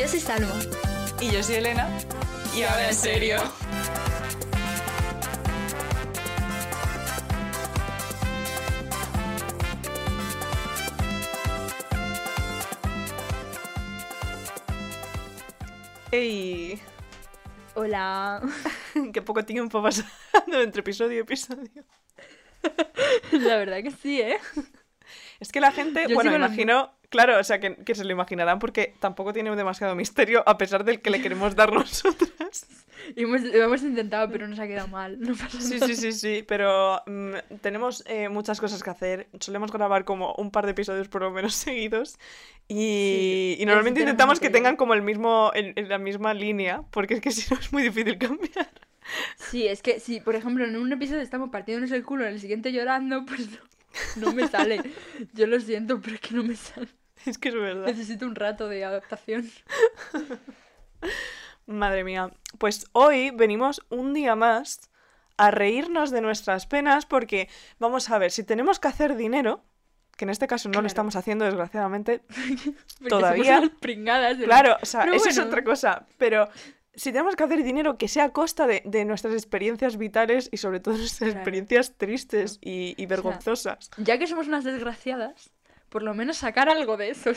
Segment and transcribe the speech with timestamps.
[0.00, 0.54] Yo soy Salma.
[1.20, 1.86] Y yo soy Elena.
[2.56, 3.36] Y ahora en serio.
[16.10, 16.80] ¡Ey!
[17.74, 18.40] Hola.
[19.12, 21.84] Qué poco tiempo pasando entre episodio y episodio.
[23.32, 24.38] La verdad que sí, ¿eh?
[25.40, 28.12] Es que la gente, Yo bueno, me imagino, claro, o sea, que, que se lo
[28.12, 32.66] imaginarán porque tampoco tiene demasiado misterio a pesar del que le queremos dar nosotras.
[33.16, 35.18] Y hemos, lo hemos intentado, pero nos ha quedado mal.
[35.20, 35.86] No pasa Sí, nada.
[35.86, 39.28] sí, sí, sí, pero mm, tenemos eh, muchas cosas que hacer.
[39.40, 42.18] Solemos grabar como un par de episodios por lo menos seguidos
[42.68, 47.14] y, Sí, y normalmente intentamos que tengan como el mismo, en la misma línea, porque
[47.14, 48.68] es que si no es muy difícil cambiar.
[49.36, 52.40] Sí, es que si, por ejemplo, en un episodio estamos partiéndonos el culo, en el
[52.40, 54.80] siguiente llorando, pues no, no me sale.
[55.32, 56.86] Yo lo siento, pero es que no me sale.
[57.26, 57.86] Es que es verdad.
[57.86, 59.50] Necesito un rato de adaptación.
[61.66, 62.30] Madre mía.
[62.58, 64.90] Pues hoy venimos un día más
[65.36, 69.62] a reírnos de nuestras penas porque, vamos a ver, si tenemos que hacer dinero,
[70.16, 70.82] que en este caso no Claro.
[70.82, 72.22] lo estamos haciendo desgraciadamente,
[73.08, 73.62] Todavía.
[73.80, 74.36] pringadas.
[74.38, 76.48] del- claro, o sea, Pero eso es otra cosa, pero
[76.94, 80.56] si tenemos que hacer dinero que sea a costa de, de nuestras experiencias vitales y
[80.58, 81.34] sobre todo nuestras Claro.
[81.40, 83.90] experiencias tristes y, y vergonzosas.
[83.96, 85.52] Ya que somos unas desgraciadas,
[85.90, 87.32] por lo menos sacar algo de eso.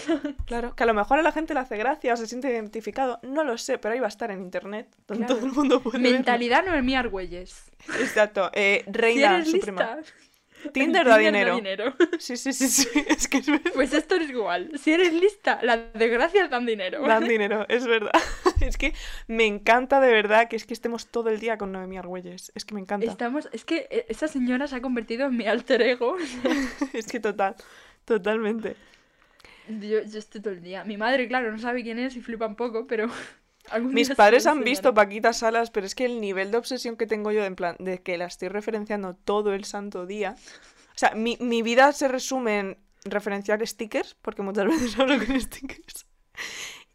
[0.46, 3.20] Claro, que a lo mejor a la gente le hace gracia o se siente identificado,
[3.24, 5.36] no lo sé, pero ahí va a estar en internet, donde Claro.
[5.42, 6.00] todo el mundo puede.
[6.00, 7.72] Mentalidad Noemí Argüelles.
[8.00, 9.96] Exacto, eh, reina suprema.
[9.98, 10.14] lista,
[10.72, 11.60] Tinder da dinero.
[12.20, 13.72] Sí, sí, sí, sí, es que es verdad.
[13.74, 14.72] Pues esto es igual.
[14.80, 17.06] Si eres lista, las desgracias dan dinero.
[17.06, 18.12] Dan dinero, es verdad.
[18.62, 18.94] Es que
[19.28, 22.52] me encanta de verdad que es que estemos todo el día con Noemí Argüelles.
[22.56, 23.06] Es que me encanta.
[23.12, 26.16] Estamos, es que eh, esa señora se ha convertido en mi alter ego.
[26.94, 27.56] Es que total,
[28.06, 28.76] totalmente.
[29.68, 30.84] Yo, yo estoy todo el día.
[30.84, 33.10] Mi madre, claro, no sabe quién es y flipa un poco, pero.
[33.82, 34.94] Mis padres han visto.
[34.94, 38.02] Paquita Salas, pero es que el nivel de obsesión que tengo yo, en plan, de
[38.02, 40.36] que la estoy referenciando todo el santo día.
[40.90, 45.40] O sea, mi, mi vida se resume en referenciar stickers, porque muchas veces hablo con
[45.40, 46.06] stickers.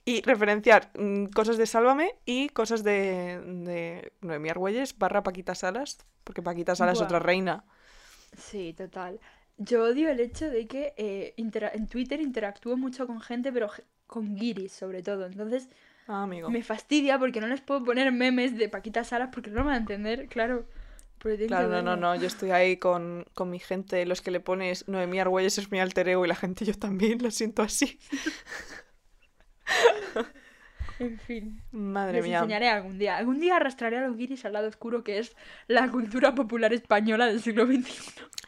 [0.04, 5.98] Y referenciar mm, cosas de Sálvame y cosas de, de Noemí Argüelles barra Paquita Salas,
[6.24, 7.64] porque Paquita Salas es otra reina.
[8.36, 9.20] Sí, total.
[9.58, 13.70] Yo odio el hecho de que eh, en Twitter interactúo mucho con gente, pero
[14.06, 15.26] con guiris sobre todo.
[15.26, 15.68] Entonces
[16.06, 16.48] Ah, amigo.
[16.48, 19.74] me fastidia porque no les puedo poner memes de Paquita Salas porque no lo van
[19.74, 20.66] a entender, claro.
[21.18, 24.86] Claro, no, no, no, yo estoy ahí con, con mi gente, los que le pones
[24.86, 27.98] Noemí Argüelles es mi alter ego y la gente yo también lo siento así.
[30.98, 31.62] En fin.
[31.72, 32.38] Madre Les mía.
[32.38, 33.16] enseñaré algún día.
[33.16, 35.36] Algún día arrastraré a los guiris al lado oscuro que es
[35.66, 37.84] la cultura popular española del siglo XXI.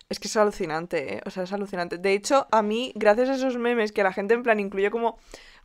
[0.09, 1.21] Es que es alucinante, ¿eh?
[1.25, 1.97] O sea, es alucinante.
[1.99, 5.19] De hecho, a mí, gracias a esos memes que la gente en plan incluye como...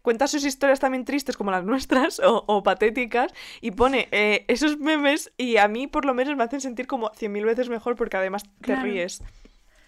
[0.04, 4.78] Cuenta sus historias también tristes como las nuestras o, o patéticas y pone eh, esos
[4.78, 7.96] memes y a mí por lo menos me hacen sentir como cien mil veces mejor
[7.96, 8.84] porque además te Claro.
[8.84, 9.24] ríes.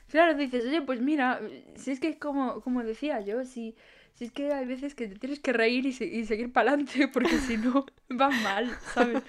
[0.10, 1.40] Claro, dices, oye, pues mira,
[1.76, 3.76] si es que es como, como decía yo, si,
[4.18, 6.72] si es que hay veces que te tienes que reír y, se- y seguir para
[6.72, 7.86] adelante porque si no,
[8.20, 9.22] va mal, ¿sabes?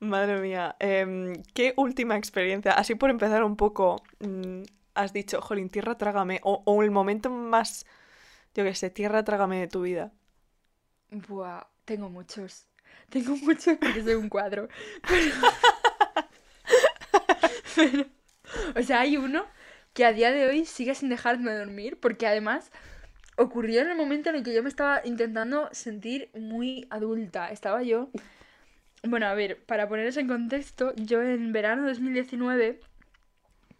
[0.00, 2.72] Madre mía, em, qué última experiencia.
[2.72, 4.62] Así por empezar un poco, mm,
[4.94, 7.84] has dicho, jolín, tierra trágame, o, o el momento más,
[8.54, 10.12] yo qué sé, tierra trágame de tu vida.
[11.10, 12.66] Buah, tengo muchos.
[13.10, 14.68] Tengo muchos porque soy un cuadro.
[15.08, 15.34] Pero...
[17.76, 18.06] Pero-
[18.76, 19.44] O sea, hay uno
[19.94, 22.70] que a día de hoy sigue sin dejarme dormir porque además
[23.40, 27.50] ocurrió en el momento en el que yo me estaba intentando sentir muy adulta.
[27.50, 28.10] Estaba yo...
[29.02, 32.80] Bueno, a ver, para poner eso en contexto, yo en verano de 2019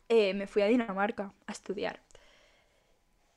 [0.09, 2.01] eh, me fui a Dinamarca a estudiar.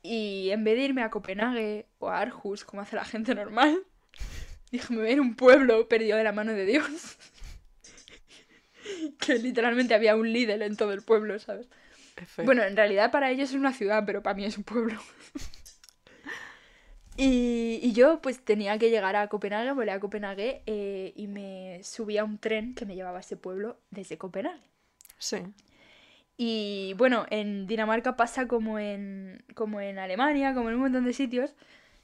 [0.01, 3.83] Y en vez de irme a Copenhague o a Aarhus, como hace la gente normal,
[4.71, 7.17] dije, me voy a ir a un pueblo perdido de la mano de Dios.
[9.19, 11.67] que literalmente había un Lidl en todo el pueblo, ¿sabes?
[12.15, 12.43] F.
[12.43, 15.01] Bueno, en realidad para ellos es una ciudad, pero para mí es un pueblo.
[17.17, 21.81] y, y yo pues tenía que llegar a Copenhague, volé a Copenhague eh, y me
[21.83, 24.61] subí a un tren que me llevaba a ese pueblo desde Copenhague.
[25.17, 25.37] Sí.
[26.37, 31.13] Y bueno, en Dinamarca pasa como en, como en Alemania, como en un montón de
[31.13, 31.53] sitios,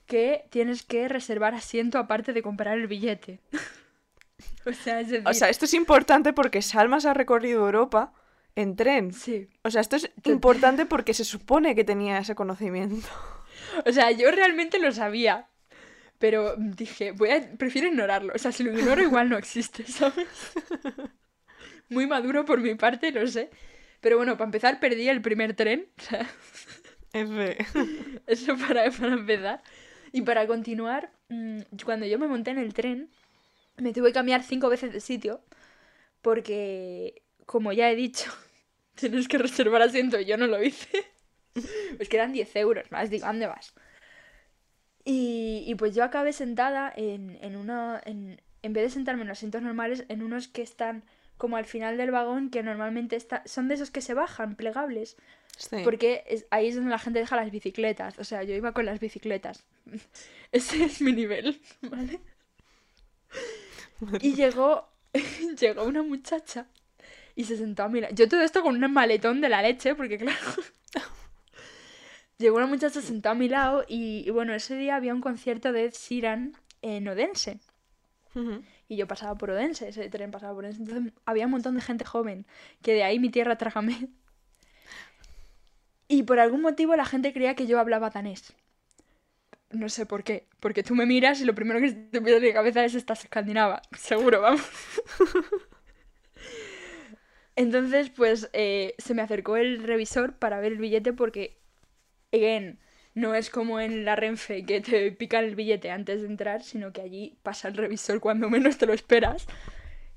[0.06, 3.39] que tienes que reservar asiento aparte de comprar el billete.
[4.65, 8.13] o sea, es decir, O sea, esto es importante porque Salmas ha recorrido Europa
[8.56, 9.11] en tren.
[9.11, 9.47] sí.
[9.63, 13.07] O sea, esto es importante porque se supone que tenía ese conocimiento.
[13.86, 15.48] O sea, yo realmente lo sabía.
[16.19, 18.33] Pero dije, voy a, prefiero ignorarlo.
[18.36, 20.27] O sea, si lo ignoro igual no existe, ¿sabes?
[21.88, 23.50] Muy maduro por mi parte, lo sé.
[24.01, 25.88] Pero bueno, para empezar perdí el primer tren.
[27.13, 27.57] F.
[28.27, 29.63] eso para, para empezar.
[30.12, 33.10] Y para continuar, mm, cuando yo me monté en el tren,
[33.77, 35.42] me tuve que cambiar cinco veces de sitio
[36.21, 38.31] porque, como ya he dicho,
[38.95, 41.06] tienes que reservar asiento y yo no lo hice.
[41.97, 43.73] Pues que eran 10 euros más, digo, ¿a dónde vas?
[45.05, 48.01] Y, y pues yo acabé sentada en, en una...
[48.05, 51.03] En, en vez de sentarme en los asientos normales, en unos que están
[51.37, 55.15] como al final del vagón, que normalmente está, son de esos que se bajan, plegables.
[55.57, 55.77] Sí.
[55.85, 58.19] Porque es- ahí es donde la gente deja las bicicletas.
[58.19, 59.63] O sea, yo iba con las bicicletas.
[60.51, 62.19] Ese es mi nivel, ¿vale?
[64.21, 64.89] Y llegó,
[65.59, 66.67] llegó una muchacha
[67.35, 68.13] y se sentó a mirar.
[68.13, 70.37] Yo todo esto con un maletón de la leche, porque claro.
[72.39, 75.21] Llegó una muchacha, se sentó a mi lado y, y bueno, ese día había un
[75.21, 77.59] concierto de Ed Sheeran en Odense.
[78.88, 80.81] Y yo pasaba por Odense, ese tren pasaba por Odense.
[80.81, 82.47] Entonces había un montón de gente joven,
[82.81, 84.07] que de ahí mi tierra trágame.
[86.07, 88.56] Y por algún motivo la gente creía que yo hablaba danés.
[89.71, 90.47] No sé por qué.
[90.59, 93.81] Porque tú me miras y lo primero que te viene mi cabeza es esta escandinava.
[93.95, 94.68] Seguro, vamos.
[97.56, 101.58] Entonces, pues eh, se me acercó el revisor para ver el billete porque,
[102.31, 102.79] again,
[103.13, 106.93] no es como en la Renfe que te pican el billete antes de entrar, sino
[106.93, 109.47] que allí pasa el revisor cuando menos te lo esperas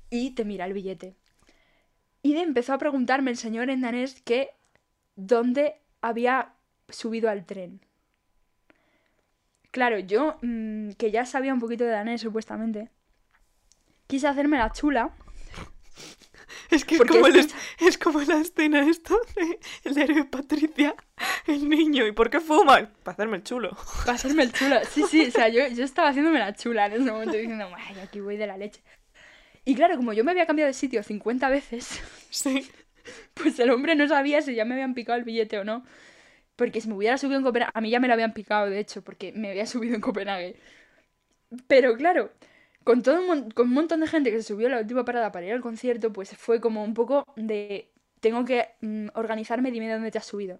[0.09, 1.15] y te mira el billete.
[2.21, 4.51] Y empezó a preguntarme el señor en danés que
[5.15, 6.53] dónde había
[6.89, 7.81] subido al tren.
[9.71, 12.89] Claro, yo, mm, que ya sabía un poquito de danés supuestamente,
[14.07, 15.15] quise hacerme la chula.
[16.69, 20.95] Es que es como, es como la escena esta de el diario de Patricia,
[21.47, 22.05] el niño.
[22.07, 22.89] ¿Y por qué fuma?
[23.03, 23.77] Para hacerme el chulo.
[24.05, 24.83] Para hacerme el chula.
[24.85, 27.99] Sí, sí, o sea, yo, yo estaba haciéndome la chula en ese momento diciendo, ay,
[27.99, 28.81] aquí voy de la leche.
[29.65, 32.69] Y claro, como yo me había cambiado de sitio 50 veces, Sí.
[33.33, 35.85] pues el hombre no sabía si ya me habían picado el billete o no.
[36.55, 38.79] Porque si me hubiera subido en Copenhague, a mí ya me lo habían picado, de
[38.79, 40.55] hecho, porque me había subido en Copenhague.
[41.67, 42.31] Pero claro,
[42.83, 45.31] con todo un, con un montón de gente que se subió a la última parada
[45.31, 49.91] para ir al concierto, pues fue como un poco de, tengo que mm, organizarme, dime
[49.91, 50.59] dónde te has subido.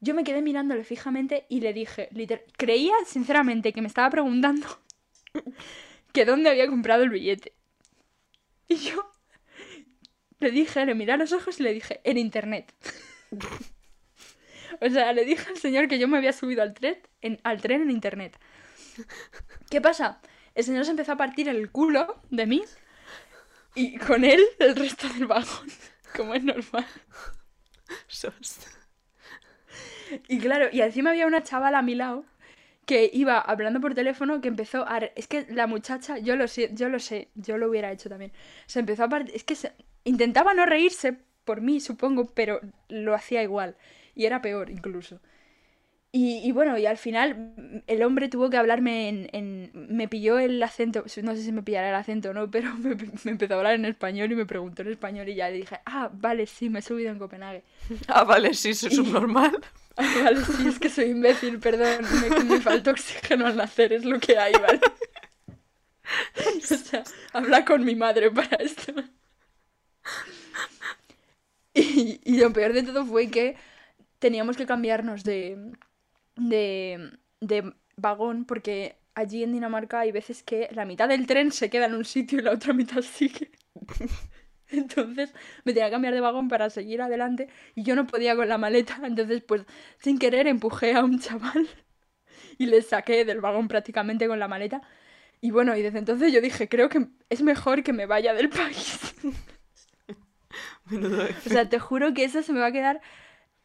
[0.00, 4.66] Yo me quedé mirándole fijamente y le dije, liter- creía sinceramente que me estaba preguntando
[6.12, 7.52] que dónde había comprado el billete.
[8.68, 9.10] Y yo
[10.40, 12.74] le dije, le miré a los ojos y le dije, en internet.
[14.80, 17.60] o sea, le dije al señor que yo me había subido al tren, en, al
[17.60, 18.38] tren en internet.
[19.70, 20.20] ¿Qué pasa?
[20.58, 22.62] El señor se empezó a partir el culo de mí
[23.74, 25.68] y con él el resto del vagón,
[26.16, 26.86] como es normal.
[28.08, 28.58] Sos.
[30.26, 32.24] Y claro, y encima había una chavala a mi lado
[32.86, 34.98] que iba hablando por teléfono que empezó a...
[34.98, 38.32] Es que la muchacha, yo lo sé, yo lo sé, yo lo hubiera hecho también.
[38.66, 39.34] Se empezó a partir...
[39.36, 39.72] Es que se-
[40.04, 43.76] intentaba no reírse por mí, supongo, pero lo hacía igual.
[44.14, 45.20] Y era peor incluso.
[46.20, 50.08] Y, y bueno, y al final mm, el hombre tuvo que hablarme en, en- Me
[50.08, 53.30] pilló el acento, no sé si me pillará el acento o no, pero me, me
[53.30, 56.10] empezó a hablar en español y me preguntó en español y ya le dije, ah,
[56.12, 57.62] vale, sí, me he subido en Copenhague.
[58.08, 59.52] Ah, vale, sí, eso es subnormal.
[60.00, 62.04] Ah, vale, sí, es que soy imbécil, perdón.
[62.20, 64.80] Me, me faltó oxígeno al nacer, es lo que hay, ¿vale?
[66.70, 68.92] O sea, habla con mi madre para esto.
[71.74, 73.56] Y, y lo peor de todo fue que
[74.18, 75.72] teníamos que cambiarnos de,
[76.38, 81.70] de, de vagón porque allí en Dinamarca hay veces que la mitad del tren se
[81.70, 83.50] queda en un sitio y la otra mitad sigue.
[84.70, 85.32] Entonces
[85.64, 88.58] me tenía que cambiar de vagón para seguir adelante y yo no podía con la
[88.58, 88.98] maleta.
[89.02, 89.64] Entonces, pues,
[89.98, 91.68] sin querer empujé a un chaval
[92.58, 94.82] y le saqué del vagón prácticamente con la maleta.
[95.40, 98.50] Y bueno, y desde entonces yo dije, creo que es mejor que me vaya del
[98.50, 99.00] país.
[101.46, 103.00] O sea, te juro que eso se me va a quedar.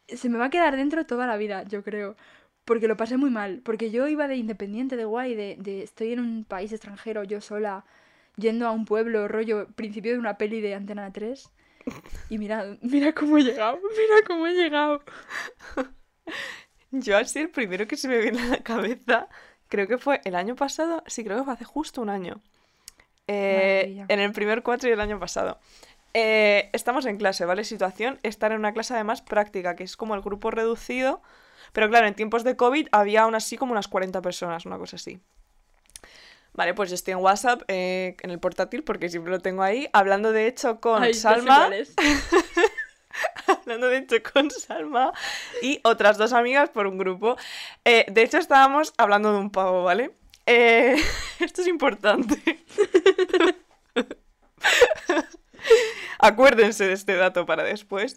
[0.08, 2.16] Se me va a quedar dentro toda la vida, yo creo.
[2.64, 3.60] Porque lo pasé muy mal.
[3.64, 7.40] Porque yo iba de independiente, de guay, de, de estoy en un país extranjero, yo
[7.40, 7.84] sola,
[8.36, 11.50] yendo a un pueblo, rollo, principio de una peli de Antena 3.
[12.30, 15.02] Y mira, mira cómo he llegado, mira cómo he llegado.
[16.90, 19.28] Yo así el primero que se me viene a la cabeza,
[19.68, 22.40] creo que fue el año pasado, sí, creo que fue hace justo un año.
[23.26, 25.58] Eh, en el primer cuatro del año pasado.
[26.12, 27.64] Eh, estamos en clase, ¿vale?
[27.64, 31.22] Situación, estar en una clase además práctica, que es como el grupo reducido,
[31.74, 34.94] pero claro, en tiempos de COVID había aún así como unas 40 personas, una cosa
[34.94, 35.20] así.
[36.52, 39.88] Vale, pues yo estoy en WhatsApp, eh, en el portátil, porque siempre lo tengo ahí,
[39.92, 41.68] hablando de hecho con Ay, Salma.
[43.48, 45.12] hablando de hecho con Salma
[45.62, 47.36] y otras dos amigas por un grupo.
[47.84, 50.12] Eh, de hecho, estábamos hablando de un pavo, ¿vale?
[50.46, 50.94] Eh,
[51.40, 52.64] esto es importante.
[56.20, 58.16] Acuérdense de este dato para después.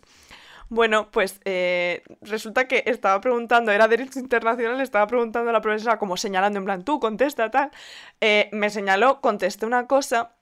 [0.70, 5.98] Bueno, pues eh, resulta que estaba preguntando, era Derecho Internacional, estaba preguntando a la profesora,
[5.98, 7.72] como señalando en plan, tú contesta, tal.
[8.20, 10.36] Eh, me señaló, contesté una cosa,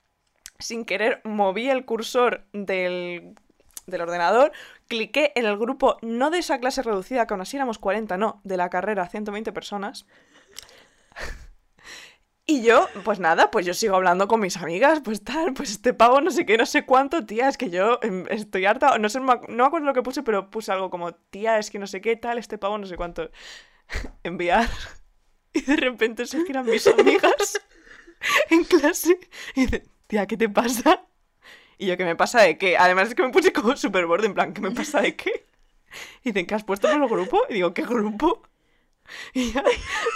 [0.58, 3.36] sin querer moví el cursor del,
[3.86, 4.52] del ordenador,
[4.88, 8.42] cliqué en el grupo, no de esa clase reducida, que aún así éramos 40, no,
[8.44, 10.08] de la carrera, 120 personas.
[12.48, 15.96] Y yo, pues nada, pues yo sigo hablando con mis amigas, pues tal, pues este
[15.96, 19.10] pavo no sé qué, no sé cuánto, tía, es que yo em, estoy harta, no
[19.10, 21.88] sé, no me acuerdo lo que puse, pero puse algo como, tía, es que no
[21.88, 23.32] sé qué, tal, este pavo no sé cuánto.
[24.24, 24.70] Enviar.
[25.54, 27.62] Y de repente se giran mis amigas
[28.52, 29.18] en clase
[29.56, 31.04] y dicen, tía, ¿qué te pasa?
[31.80, 32.78] Y yo, ¿qué me pasa de qué?
[32.78, 35.48] Además es que me puse como súper borde, en plan, ¿qué me pasa de qué?
[36.24, 37.42] Y dicen, ¿qué has puesto por el grupo?
[37.50, 38.44] Y digo, ¿qué grupo?
[39.34, 39.64] Y ya,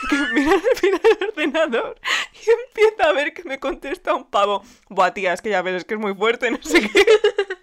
[0.10, 0.54] que mira,
[0.84, 2.00] mira el ordenador
[2.34, 4.64] y empieza a ver que me contesta un pavo.
[4.90, 7.06] Buah, tía, es que ya ves, es que es muy fuerte, no sé qué.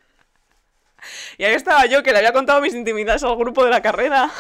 [1.39, 4.31] Y ahí estaba yo, que le había contado mis intimidades al grupo de la carrera.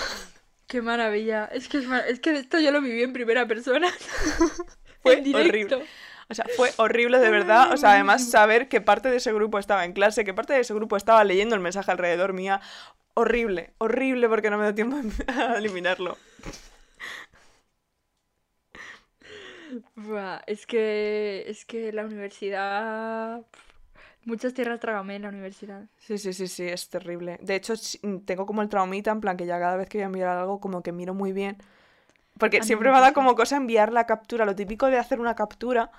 [0.66, 1.44] Qué maravilla.
[1.44, 3.88] Es que, es, que esto yo lo viví en primera persona.
[5.02, 5.86] Fue horrible.
[6.28, 7.72] O sea, fue horrible de verdad.
[7.72, 10.60] O sea, además saber que parte de ese grupo estaba en clase, que parte de
[10.60, 12.60] ese grupo estaba leyendo el mensaje alrededor mía.
[13.14, 14.96] Horrible, horrible porque no me dio tiempo
[15.28, 16.18] a eliminarlo.
[20.46, 23.44] Es que es que la universidad
[24.24, 25.84] muchas tierras trágame en la universidad.
[25.98, 27.38] Sí, sí, sí, sí, es terrible.
[27.40, 27.74] De hecho,
[28.24, 30.60] tengo como el traumita en plan que ya cada vez que voy a enviar algo
[30.60, 31.56] como que miro muy bien.
[32.38, 35.90] Porque siempre me da como cosa enviar la captura, lo típico de hacer una captura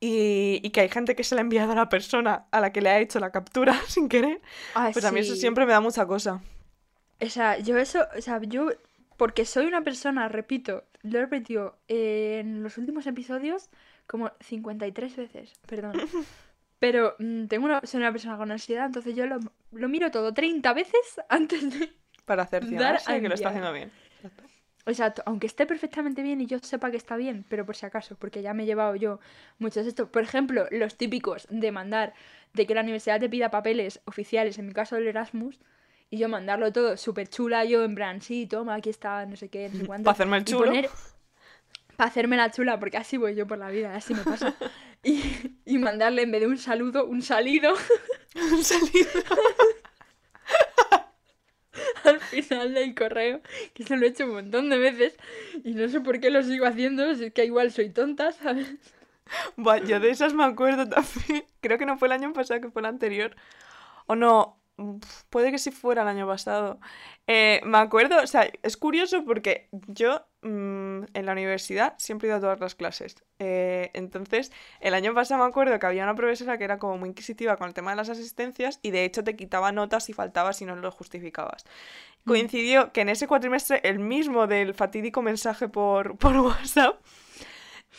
[0.00, 2.72] y, y, que hay gente que se la ha enviado a la persona a la
[2.72, 4.40] que le ha hecho la captura sin querer.
[4.74, 6.42] Ah, pues a mí eso siempre me da mucha cosa.
[7.20, 8.70] O sea, yo eso, o sea, yo
[9.16, 13.70] porque soy una persona, repito, lo he repetido en los últimos episodios
[14.06, 15.92] como 53 veces, perdón.
[16.78, 20.72] Pero mm, tengo una, soy una persona con ansiedad, entonces yo lo, miro todo 30
[20.72, 21.92] veces antes de...
[22.24, 23.90] Para hacer dar que lo está haciendo bien.
[24.84, 28.16] Exacto, aunque esté perfectamente bien y yo sepa que está bien, pero por si acaso,
[28.16, 29.20] porque ya me he llevado yo
[29.58, 30.08] muchos de estos.
[30.08, 32.14] Por ejemplo, los típicos de mandar,
[32.52, 35.60] de que la universidad te pida papeles oficiales, en mi caso el Erasmus,
[36.12, 39.48] y yo mandarlo todo súper chula, yo en plan, sí, toma, aquí está, no sé
[39.48, 40.04] qué, no sé cuánto.
[40.04, 40.70] Para hacerme el chulo.
[41.96, 44.54] Para hacerme la chula, porque así voy yo por la vida, así me pasa.
[45.04, 45.20] Y,
[45.64, 47.74] y mandarle en vez de un saludo, un salido.
[48.36, 49.10] un salido.
[52.04, 53.40] al final del correo,
[53.74, 55.16] que se lo he hecho un montón de veces
[55.64, 58.72] y no sé por qué lo sigo haciendo, si es que igual soy tonta, ¿sabes?
[59.56, 61.46] Buah, yo de esas me acuerdo también.
[61.60, 63.34] Creo que no fue el año pasado, que fue el anterior.
[64.06, 64.61] O no,
[65.30, 66.80] puede que si fuera el año pasado.
[67.26, 72.30] Eh, me acuerdo, o sea, es curioso porque yo mm, en la universidad siempre he
[72.30, 73.16] ido a todas las clases.
[73.38, 77.10] Eh, entonces, el año pasado me acuerdo que había una profesora que era como muy
[77.10, 80.60] inquisitiva con el tema de las asistencias y de hecho te quitaba notas si faltabas
[80.62, 81.64] y no lo justificabas.
[82.24, 82.28] Mm.
[82.28, 87.00] Coincidió que en ese cuatrimestre, el mismo del fatídico mensaje por, por WhatsApp,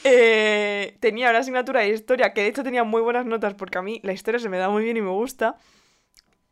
[0.04, 3.82] eh, tenía una asignatura de historia que de hecho tenía muy buenas notas porque a
[3.82, 5.58] mí la historia se me da muy bien y me gusta.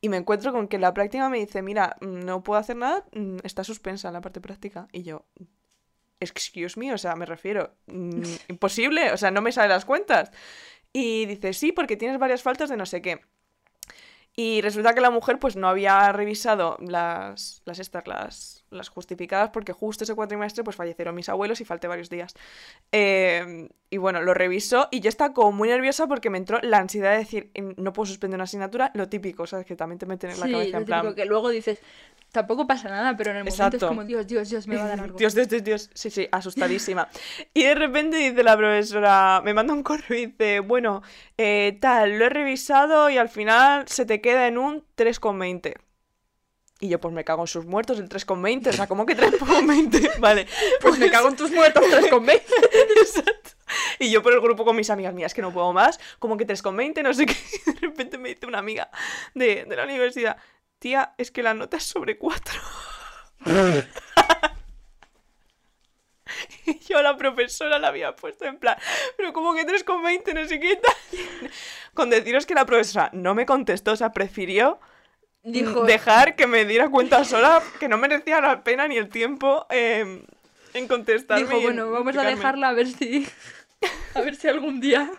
[0.01, 3.37] Y me encuentro con que la práctica me dice, mira, no puedo hacer nada, mm,
[3.43, 4.87] está suspensa la parte práctica.
[4.91, 5.27] Y yo,
[6.19, 10.31] excuse me, o sea, me refiero, mm, imposible, o sea, no me salen las cuentas.
[10.91, 13.21] Y dice, sí, porque tienes varias faltas de no sé qué.
[14.35, 19.49] Y resulta que la mujer pues no había revisado las, las estas, las, las justificadas
[19.51, 22.33] porque justo ese cuatrimestre pues fallecieron mis abuelos y falté varios días.
[22.91, 26.77] Em, y bueno, lo revisó y yo estaba como muy nerviosa porque me entró la
[26.77, 29.65] ansiedad de decir, em, no puedo suspender una asignatura, lo típico, ¿sabes?
[29.65, 31.13] Que también te meten en la cabeza en plan...
[31.13, 31.79] que luego dices,
[32.31, 34.87] tampoco pasa nada, pero en el momento es como, Dios, Dios, Dios, me va a
[34.87, 35.17] dar algo.
[35.17, 35.89] Dios, Dios, Dios, Dios.
[35.93, 37.09] Sí, sí, asustadísima.
[37.53, 41.01] y de repente dice la profesora, me manda un correo y dice, bueno,
[41.37, 45.75] eh, tal, lo he revisado y al final se te queda en un 3,20.
[46.81, 48.69] Y yo, pues me cago en sus muertos, el 3,20.
[48.69, 50.13] O sea, ¿cómo que 3,20?
[50.19, 50.47] Vale.
[50.81, 52.41] Pues, me cago en tus muertos, 3,20.
[52.99, 53.51] Exacto.
[53.99, 56.47] Y yo por el grupo con mis amigas mías, que no puedo más, como que
[56.47, 57.35] 3,20, no sé qué.
[57.67, 58.89] Y de repente me dice una amiga
[59.35, 60.37] de, de la universidad,
[60.79, 62.59] tía, es que la nota es sobre 4.
[66.65, 68.75] y yo a la profesora la había puesto en plan,
[69.17, 70.95] pero como que 3,20, no sé qué tal.
[71.93, 74.79] Con deciros que la profesora no me contestó, o sea, prefirió
[75.43, 75.85] Dijo...
[75.85, 80.21] dejar que me diera cuenta sola, que no merecía la pena ni el tiempo em,
[80.73, 81.45] en contestarme.
[81.45, 83.27] Dijo, bueno, vamos a dejarla a ver si.
[84.13, 85.09] A ver si algún día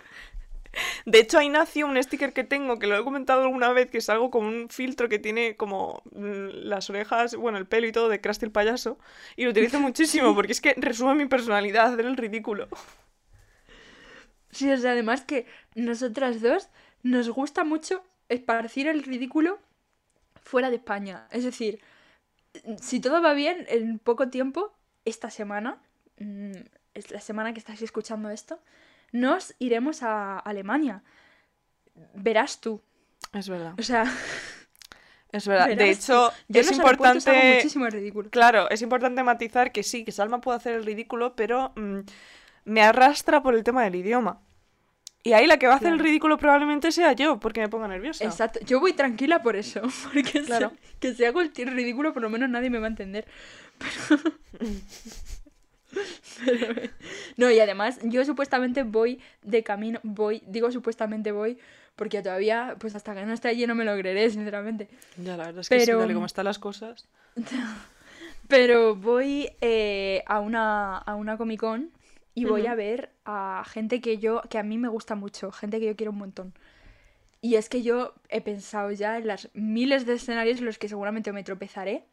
[1.04, 3.98] de hecho, ahí nació un sticker que tengo, que lo he comentado alguna vez, que
[3.98, 7.92] es algo como un filtro que tiene como mm, las orejas, bueno, el pelo y
[7.92, 8.98] todo de Krusty el payaso.
[9.36, 12.68] Y lo utilizo muchísimo porque es que resume mi personalidad, hacer el ridículo.
[14.50, 16.68] Sí, o sea, además que nosotras dos
[17.02, 19.58] nos gusta mucho esparcir el ridículo
[20.52, 21.26] fuera de España.
[21.30, 21.80] Es decir,
[22.78, 24.71] si todo va bien, en poco tiempo,
[25.06, 25.78] esta semana,
[26.18, 26.52] mm,
[26.92, 28.61] es la semana que estáis escuchando esto,
[29.12, 31.02] nos iremos a Alemania.
[32.12, 32.82] Verás tú.
[33.32, 33.73] Es verdad.
[33.78, 34.04] O sea,
[35.32, 35.68] Es verdad.
[35.68, 37.54] De verás hecho, Yo es importante.
[37.54, 38.28] muchísimo el ridículo.
[38.28, 42.00] Claro, es importante matizar que sí, que Salma puede hacer el ridículo, pero mm,
[42.66, 44.42] me arrastra por el tema del idioma.
[45.24, 47.86] Y ahí la que va a hacer el ridículo probablemente sea yo, porque me pongo
[47.86, 48.24] nerviosa.
[48.24, 48.58] Exacto.
[48.66, 49.80] Yo voy tranquila por eso.
[50.12, 50.72] Porque sé Claro.
[50.98, 53.26] que si hago el ridículo, por lo menos nadie me va a entender.
[53.78, 54.32] Pero...
[56.44, 56.90] Pero-
[57.36, 60.00] No, y además, yo supuestamente voy de camino.
[60.02, 61.58] Voy, digo supuestamente voy,
[61.96, 64.88] porque todavía, pues hasta que no esté allí no me lo creeré, sinceramente.
[65.18, 67.06] Ya, la verdad es que sí, Pero- tal y como están las cosas.
[68.48, 71.90] Pero voy eh, a una, a una Comic Con
[72.34, 75.80] y voy a ver a gente que yo, que a mí me gusta mucho, gente
[75.80, 76.54] que yo quiero un montón.
[77.40, 80.88] Y es que yo he pensado ya en las miles de escenarios en los que
[80.88, 82.04] seguramente me tropezaré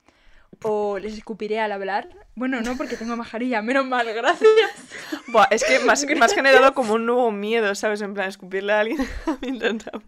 [0.63, 2.09] o les escupiré al hablar.
[2.35, 4.49] Bueno, no porque tengo mascarilla, menos mal, gracias.
[5.27, 8.01] Buah, es que me has, me has generado como un nuevo miedo, ¿sabes?
[8.01, 9.07] En plan, escupirle a alguien
[9.41, 10.01] mientras.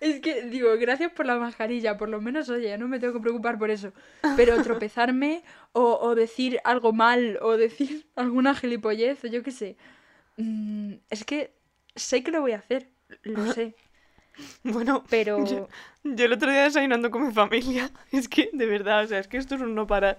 [0.00, 3.20] Es que digo, gracias por la mascarilla, por lo menos, oye, no me tengo que
[3.20, 3.92] preocupar por eso.
[4.36, 9.76] Pero tropezarme o, o decir algo mal o decir alguna gilipollez o yo qué sé.
[10.36, 11.54] mm, es que
[11.96, 12.88] sé que lo voy a hacer,
[13.22, 13.74] lo sé.
[14.64, 15.68] Bueno, Pero yo,
[16.02, 19.28] yo el otro día desayunando con mi familia, es que, de verdad, o sea, es
[19.28, 20.18] que esto es un no parar.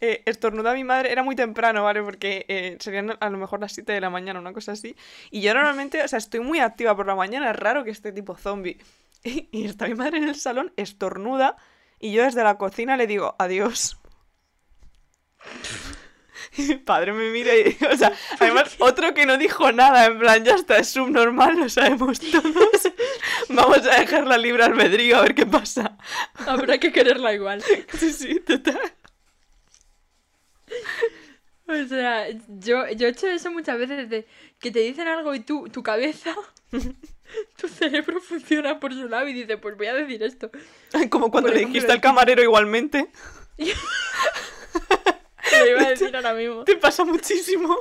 [0.00, 2.02] Eh, estornuda mi madre, era muy temprano, ¿vale?
[2.02, 4.96] Porque eh, serían a lo mejor las 7 de la mañana, una cosa así.
[5.30, 8.12] Y yo normalmente, o sea, estoy muy activa por la mañana, es raro que esté
[8.12, 8.78] tipo zombie.
[9.24, 11.56] Y, y está mi madre en el salón, estornuda,
[11.98, 13.98] y yo desde la cocina le digo, adiós.
[16.56, 20.18] Y mi padre me mira y, o sea, además, otro que no dijo nada, en
[20.18, 22.92] plan, ya está, es subnormal, lo sabemos todos.
[23.48, 25.96] Vamos a dejar la libre albedrío a ver qué pasa.
[26.46, 27.62] habrá que quererla igual.
[27.98, 28.78] Sí, sí, total.
[31.70, 34.26] O sea, yo, yo he hecho eso muchas veces de
[34.58, 36.34] que te dicen algo y tú, tu cabeza,
[37.60, 40.50] tu cerebro funciona por su lado y dice, pues voy a decir esto.
[41.10, 43.10] Como cuando Por le ejemplo, dijiste al camarero igualmente.
[43.58, 43.66] Lo
[45.66, 46.64] iba a decir ahora mismo.
[46.64, 47.76] Te pasa muchísimo.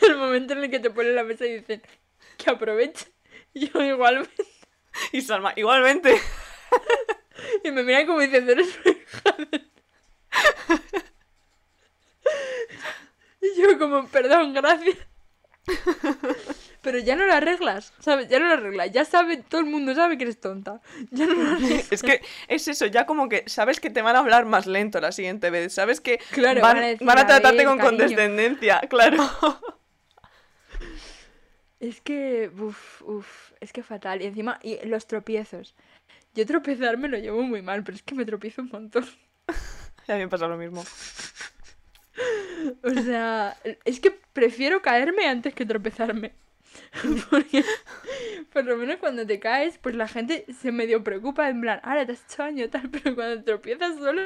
[0.00, 1.82] El momento en el que te ponen la mesa y dicen
[2.36, 3.06] que aproveche.
[3.54, 4.44] Yo igualmente.
[5.12, 6.20] Y Salma, igualmente.
[7.62, 9.64] Y me miran como diciendo, eres hija de-".
[13.44, 14.96] Y yo como, perdón, gracias.
[16.82, 18.28] Pero ya no lo arreglas, ¿sabes?
[18.28, 18.92] Ya no lo arreglas.
[18.92, 20.82] Ya sabe, todo el mundo sabe que eres tonta.
[21.10, 21.90] Ya no lo arreglas.
[21.92, 25.00] Es que es eso, ya como que sabes que te van a hablar más lento
[25.00, 25.72] la siguiente vez.
[25.72, 27.98] Sabes que Claro, van, van a decir, van a "A tratarte ver, con cariño".
[27.98, 29.16] condescendencia, claro.
[31.80, 34.22] Es que, uff, uff, es que fatal.
[34.22, 35.74] Y encima, y los tropiezos.
[36.34, 39.06] Yo tropezar me lo llevo muy mal, pero es que me tropiezo un montón.
[40.08, 40.84] A mí me pasa lo mismo.
[42.82, 46.32] O sea, es que prefiero caerme antes que tropezarme.
[47.30, 47.64] Porque
[48.52, 52.06] por lo menos cuando te caes, pues la gente se medio preocupa en plan, ahora
[52.06, 54.22] te has hecho daño tal, pero cuando tropiezas solo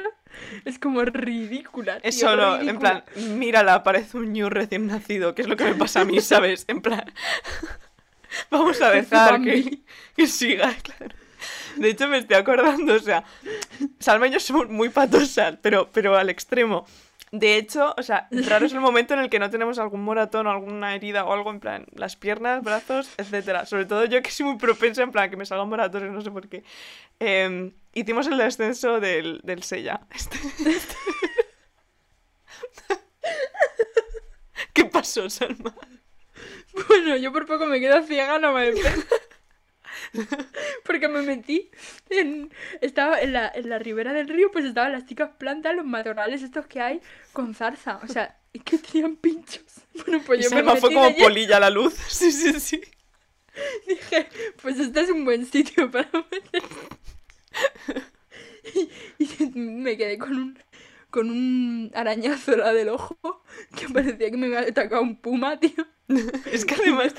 [0.65, 1.99] es como ridícula.
[2.03, 3.03] Es tío, solo, en ridícula.
[3.05, 6.21] plan, mírala, parece un ñu recién nacido, que es lo que me pasa a mí,
[6.21, 6.65] ¿sabes?
[6.67, 7.11] En plan,
[8.49, 9.79] vamos a dejar que,
[10.15, 11.15] que siga, claro.
[11.77, 13.23] De hecho, me estoy acordando, o sea,
[13.99, 16.85] Salma y yo somos muy patosas, pero, pero al extremo.
[17.31, 20.47] De hecho, o sea, raro es el momento en el que no tenemos algún moratón
[20.47, 23.65] o alguna herida o algo en plan, las piernas, brazos, etcétera.
[23.65, 26.31] Sobre todo yo que soy muy propensa en plan que me salgan moratones, no sé
[26.31, 26.63] por qué.
[27.19, 30.01] Em, hicimos el descenso del, del Sella.
[30.15, 30.37] Este-
[34.73, 35.73] ¿Qué pasó, Salma?
[36.87, 38.71] Bueno, yo por poco me quedo ciega, no me
[40.85, 41.69] Porque me metí
[42.09, 42.51] en...
[42.81, 46.41] Estaba en la, en la ribera del río, pues estaban las chicas plantas, los matorrales
[46.43, 47.01] estos que hay
[47.33, 47.99] con zarza.
[48.03, 49.63] O sea, es que tenían pinchos.
[50.05, 51.93] Bueno, pues Y yo me Salma metí fue como lleno polilla a la luz.
[52.07, 52.81] Sí, sí, sí.
[53.87, 54.29] dije,
[54.61, 56.63] pues este es un buen sitio para meter.
[59.17, 60.59] Y, y me quedé con un,
[61.09, 63.43] con un arañazo la del ojo
[63.75, 65.85] que parecía que me había atacado un puma, tío.
[66.51, 67.13] Es que además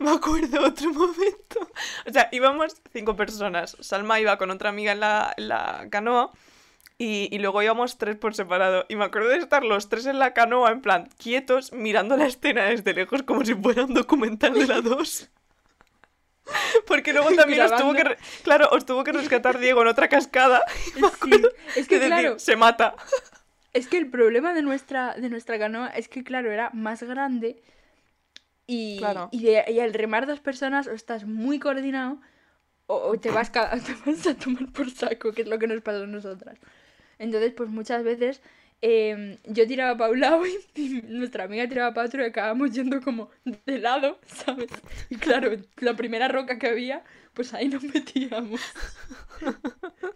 [0.00, 1.70] me acuerdo otro momento.
[2.06, 3.76] O sea, íbamos cinco personas.
[3.80, 6.32] Salma iba con otra amiga en la, en la canoa
[6.96, 8.86] y, y luego íbamos tres por separado.
[8.88, 12.26] Y me acuerdo de estar los tres en la canoa, en plan, quietos, mirando la
[12.26, 15.30] escena desde lejos como si fuera un documental de la 2.
[16.86, 18.16] Porque luego también os tuvo que...
[18.42, 20.62] Claro, os tuvo que rescatar Diego en otra cascada.
[20.96, 22.94] Y me Sí, acuerdo es de que decir, claro, se mata.
[23.72, 27.62] Es que el problema de nuestra, de nuestra canoa es que, claro, era más grande
[28.66, 29.28] y, Claro.
[29.32, 32.18] y, de- y al remar dos personas o estás muy coordinado
[32.86, 35.66] o, o te, vas ca- te vas a tomar por saco, que es lo que
[35.66, 36.58] nos pasa a nosotras.
[37.18, 38.42] Entonces, pues muchas veces
[38.82, 40.42] em, yo tiraba para un lado
[40.76, 43.30] y, nuestra amiga tiraba para otro y acabábamos yendo como
[43.66, 44.68] de lado, ¿sabes?
[45.10, 47.02] Y claro, la primera roca que había,
[47.34, 48.60] pues ahí nos metíamos.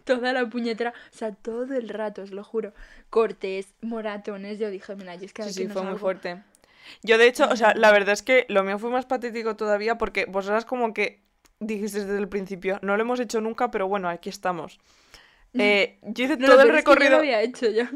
[0.04, 2.72] Toda la puñetera, o sea, todo el rato, os lo juro.
[3.10, 5.98] Cortes, moratones, yo dije, mira, yo es que Sí, sí, fue muy salgo".
[5.98, 6.42] fuerte.
[7.02, 9.98] Yo, de hecho, o sea, la verdad es que lo mío fue más patético todavía
[9.98, 11.22] porque vosotras como que
[11.60, 14.78] dijisteis desde el principio, no lo hemos hecho nunca, pero bueno, aquí estamos.
[15.54, 17.10] Eh, yo hice No, todo el peor es que yo recorrido...
[17.12, 17.90] lo había hecho ya.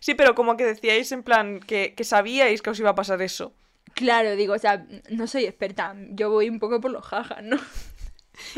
[0.00, 3.20] Sí, pero como que decíais en plan que, que sabíais que os iba a pasar
[3.22, 3.52] eso.
[3.94, 7.58] Claro, digo, o sea, no soy experta, yo voy un poco por los jajas, ¿no?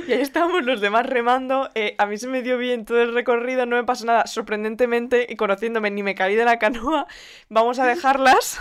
[0.08, 1.68] Y ahí estábamos los demás remando.
[1.74, 4.26] eh, a mí se me dio bien todo el recorrido, no me pasó nada.
[4.26, 7.06] Sorprendentemente, y conociéndome, ni me caí de la canoa.
[7.50, 8.58] Vamos a dejarlas.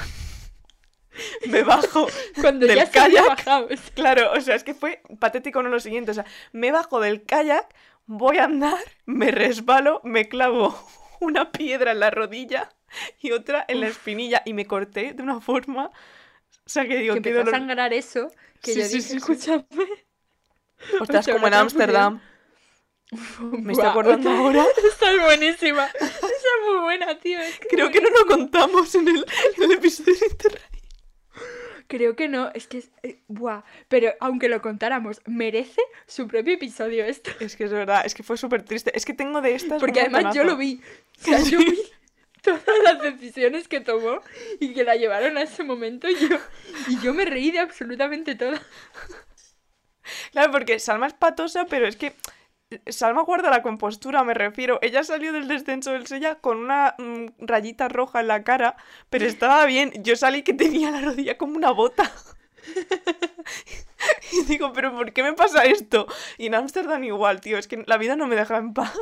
[1.47, 2.07] me bajo
[2.41, 3.45] Cuando del ya kayak.
[3.93, 6.11] Claro, o sea, es que fue patético no lo siguiente.
[6.11, 7.73] O sea, me bajo del kayak,
[8.05, 10.77] voy a andar, me resbalo, me clavo
[11.19, 12.69] una piedra en la rodilla
[13.19, 15.87] y otra en la espinilla y me corté de una forma.
[15.87, 17.53] O sea, que digo, que empezó a dolor.
[17.53, 19.17] sangrar eso, que Sí, yo sí, dije, sí, sí.
[19.17, 19.65] escúchame.
[20.99, 22.21] Ostras, como en Ámsterdam.
[23.61, 24.65] Me estoy acordando ahora.
[24.83, 25.85] Esta es buenísima.
[25.87, 27.39] Esa es muy buena, tío.
[27.39, 29.25] es que Creo que no lo contamos en el,
[29.57, 30.74] en el episodio de Interrail.
[31.87, 32.89] Creo que no, es que es...
[33.03, 33.63] eh, buah.
[33.87, 37.31] Pero aunque lo contáramos, merece su propio episodio esto.
[37.39, 38.91] Es que es verdad, es que fue súper triste.
[38.95, 39.79] Es que tengo de estas.
[39.79, 40.49] Porque un además yo montonazo.
[40.51, 40.81] lo vi.
[41.19, 41.79] O sea, yo vi
[42.41, 44.21] todas las decisiones que tomó
[44.59, 46.37] y que la llevaron a ese momento y yo,
[46.87, 48.57] y yo me reí de absolutamente todo.
[50.31, 52.13] Claro, porque Salma es patosa, pero es que
[52.87, 54.79] Salma guarda la compostura, me refiero.
[54.81, 58.75] Ella salió del descenso del Sella con una mm, rayita roja en la cara,
[59.09, 59.91] pero estaba bien.
[60.03, 62.11] Yo salí que tenía la rodilla como una bota.
[64.31, 66.07] y digo, ¿pero por qué me pasa esto?
[66.37, 68.97] Y en Ámsterdam igual, tío, es que la vida no me deja en paz.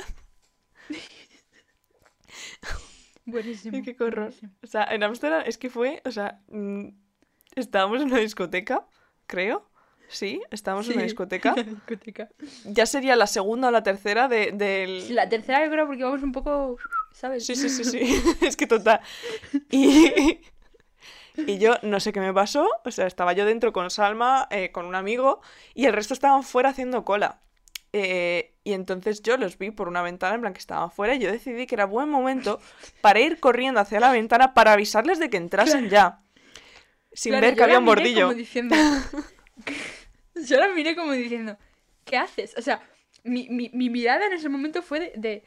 [3.25, 3.81] Buenísimo.
[3.83, 4.25] Qué horror.
[4.25, 4.51] buenísimo.
[4.61, 6.89] O sea, en Ámsterdam es que fue, o sea, mm,
[7.55, 8.85] estábamos en una discoteca,
[9.25, 9.69] creo.
[10.13, 11.53] Sí, estábamos en una discoteca.
[11.57, 12.29] la discoteca.
[12.65, 15.15] Ya sería la segunda o la tercera de, del...
[15.15, 16.77] La tercera yo creo porque vamos un poco,
[17.11, 17.45] ¿sabes?
[17.45, 18.23] Sí, sí, sí, sí.
[18.41, 19.01] es que total.
[19.71, 20.39] Y...
[21.35, 22.69] y yo no sé qué me pasó.
[22.85, 25.41] O sea, estaba yo dentro con Salma, eh, con un amigo,
[25.73, 27.41] y el resto estaban fuera haciendo cola.
[27.91, 31.19] Eh, y entonces yo los vi por una ventana en plan que estaban fuera y
[31.19, 32.59] yo decidí que era buen momento
[33.01, 36.21] para ir corriendo hacia la ventana para avisarles de que entrasen ya.
[37.11, 38.27] Sin Claro, ver que había un bordillo.
[38.27, 38.75] como diciendo...
[40.47, 41.57] yo la miré como diciendo,
[42.05, 42.53] ¿qué haces?
[42.57, 42.81] O sea,
[43.23, 45.43] mi, mi, mi mirada en ese momento fue de, de-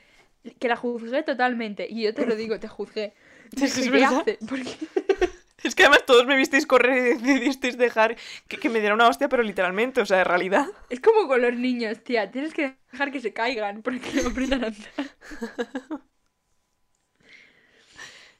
[0.59, 1.87] que la juzgué totalmente.
[1.91, 3.15] Y yo te lo digo, te juzgué.
[3.61, 4.21] Es ¿Qué verdad.
[4.21, 4.39] hace?
[4.49, 4.71] Porque
[5.63, 8.17] Es que además todos me visteis correr y decidisteis dejar
[8.49, 10.67] que, que me diera una hostia, pero literalmente, o sea, de realidad.
[10.89, 12.31] es como con los niños, tía.
[12.31, 15.17] Tienes que dejar que se caigan porque no aprendan a andar.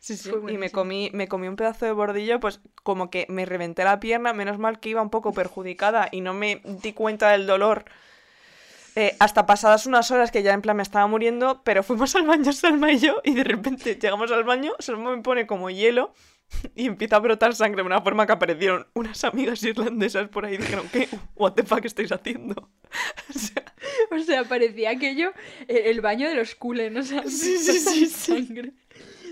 [0.07, 0.31] Sí, sí.
[0.49, 3.99] Y me comí, me comí un pedazo de bordillo, pues como que me reventé la
[3.99, 7.87] pierna, menos mal que iba un poco perjudicada y no me di cuenta del dolor.
[8.95, 12.27] eh, hasta pasadas unas horas que ya en plan me estaba muriendo, pero fuimos al
[12.27, 16.15] baño Salma y yo y de repente llegamos al baño, Salma me pone como hielo
[16.77, 20.55] y empieza a brotar sangre de una forma que aparecieron unas amigas irlandesas por ahí
[20.55, 21.09] y dijeron, ¿qué?
[21.35, 22.71] ¿What the fuck estáis haciendo?
[23.35, 23.65] O sea,
[24.11, 25.33] O sea, parecía aquello
[25.69, 28.73] el, el baño de los culen, o sea, Sí, sí, sí, sí.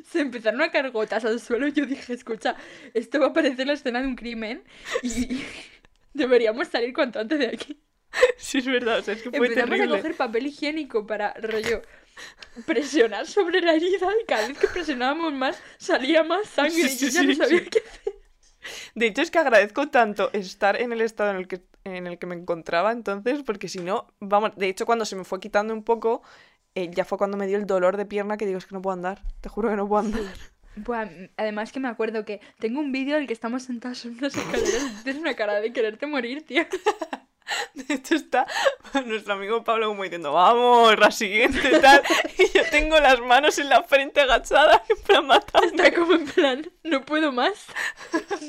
[0.11, 2.57] Se empezaron a caer gotas al suelo yo dije, escucha,
[2.93, 4.63] esto va a parecer la escena de un crimen
[5.03, 5.43] y
[6.13, 7.81] deberíamos salir cuanto antes de aquí.
[8.37, 9.95] sí es verdad, o sea, es que fue Empezamos terrible.
[9.95, 11.83] a coger papel higiénico para, rollo,
[12.67, 17.11] presionar sobre la herida y cada vez que presionábamos más salía más sangre Sí, y
[17.11, 18.15] yo sí, ya no sabía qué hacer.
[18.95, 22.19] De hecho, es que agradezco tanto estar en el estado en el que, en el
[22.19, 25.75] que me encontraba entonces, porque si no, vamos, de hecho, cuando se me fue quitando
[25.75, 26.23] un poco,
[26.75, 28.83] eh, ya fue cuando me dio el dolor de pierna que digo, es que no
[28.83, 30.23] puedo andar, te juro que no puedo andar.
[30.77, 34.19] Buah, además que me acuerdo que tengo un vídeo en el que estamos sentados en
[34.19, 36.65] unas escaleras y tienes una cara de quererte morir, tío.
[37.75, 38.47] De hecho, está
[39.05, 42.03] nuestro amigo Pablo como diciendo, vamos, la siguiente tal,
[42.39, 45.69] y yo tengo las manos en la frente agachadas, en plan matando.
[45.69, 47.67] Está como en plan, no puedo más,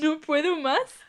[0.02, 1.05] no puedo más.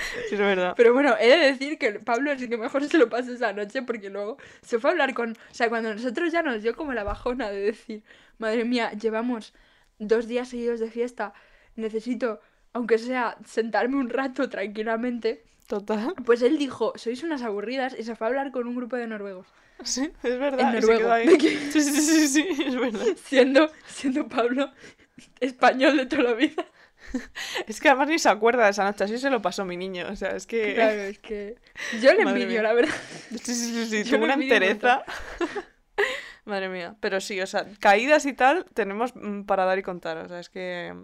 [0.28, 0.74] Sí, es verdad.
[0.76, 3.82] Pero bueno, he de decir que Pablo sí que mejor se lo pasó esa noche
[3.82, 5.32] porque luego se fue a hablar con...
[5.32, 8.02] O sea, cuando nosotros ya nos dio como la bajona de decir,
[8.38, 9.54] madre mía, llevamos
[9.98, 11.34] dos días seguidos de fiesta,
[11.76, 12.40] necesito,
[12.72, 15.44] aunque sea, sentarme un rato tranquilamente.
[15.66, 16.14] Total.
[16.24, 19.06] Pues él dijo, sois unas aburridas y se fue a hablar con un grupo de
[19.06, 19.46] noruegos.
[19.84, 20.74] Sí, es verdad.
[20.74, 21.12] En noruego.
[21.12, 21.28] ahí.
[21.70, 23.06] Sí, sí, sí, sí, es verdad.
[23.24, 24.70] Siendo, siendo Pablo
[25.38, 26.66] español de toda la vida.
[27.66, 30.06] Es que además ni se acuerda de esa noche, así se lo pasó mi niño.
[30.10, 30.74] O sea, es que.
[30.74, 31.56] Claro, es que.
[32.00, 32.62] Yo le Madre envidio, mía.
[32.62, 32.94] la verdad.
[33.30, 35.04] Sí, sí, sí, sí, Yo lo una entereza.
[36.44, 36.96] Madre mía.
[37.00, 40.16] Pero sí, o sea, caídas y tal tenemos mm, para dar y contar.
[40.18, 40.94] O sea, es que.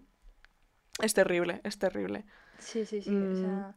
[1.02, 2.24] Es terrible, es terrible.
[2.58, 3.10] Sí, sí, sí.
[3.10, 3.40] O Mm.
[3.42, 3.74] sea,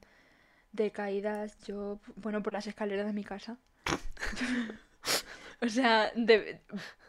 [0.71, 1.99] de caídas, yo.
[2.15, 3.57] Bueno, por las escaleras de mi casa.
[5.61, 6.61] o sea, de...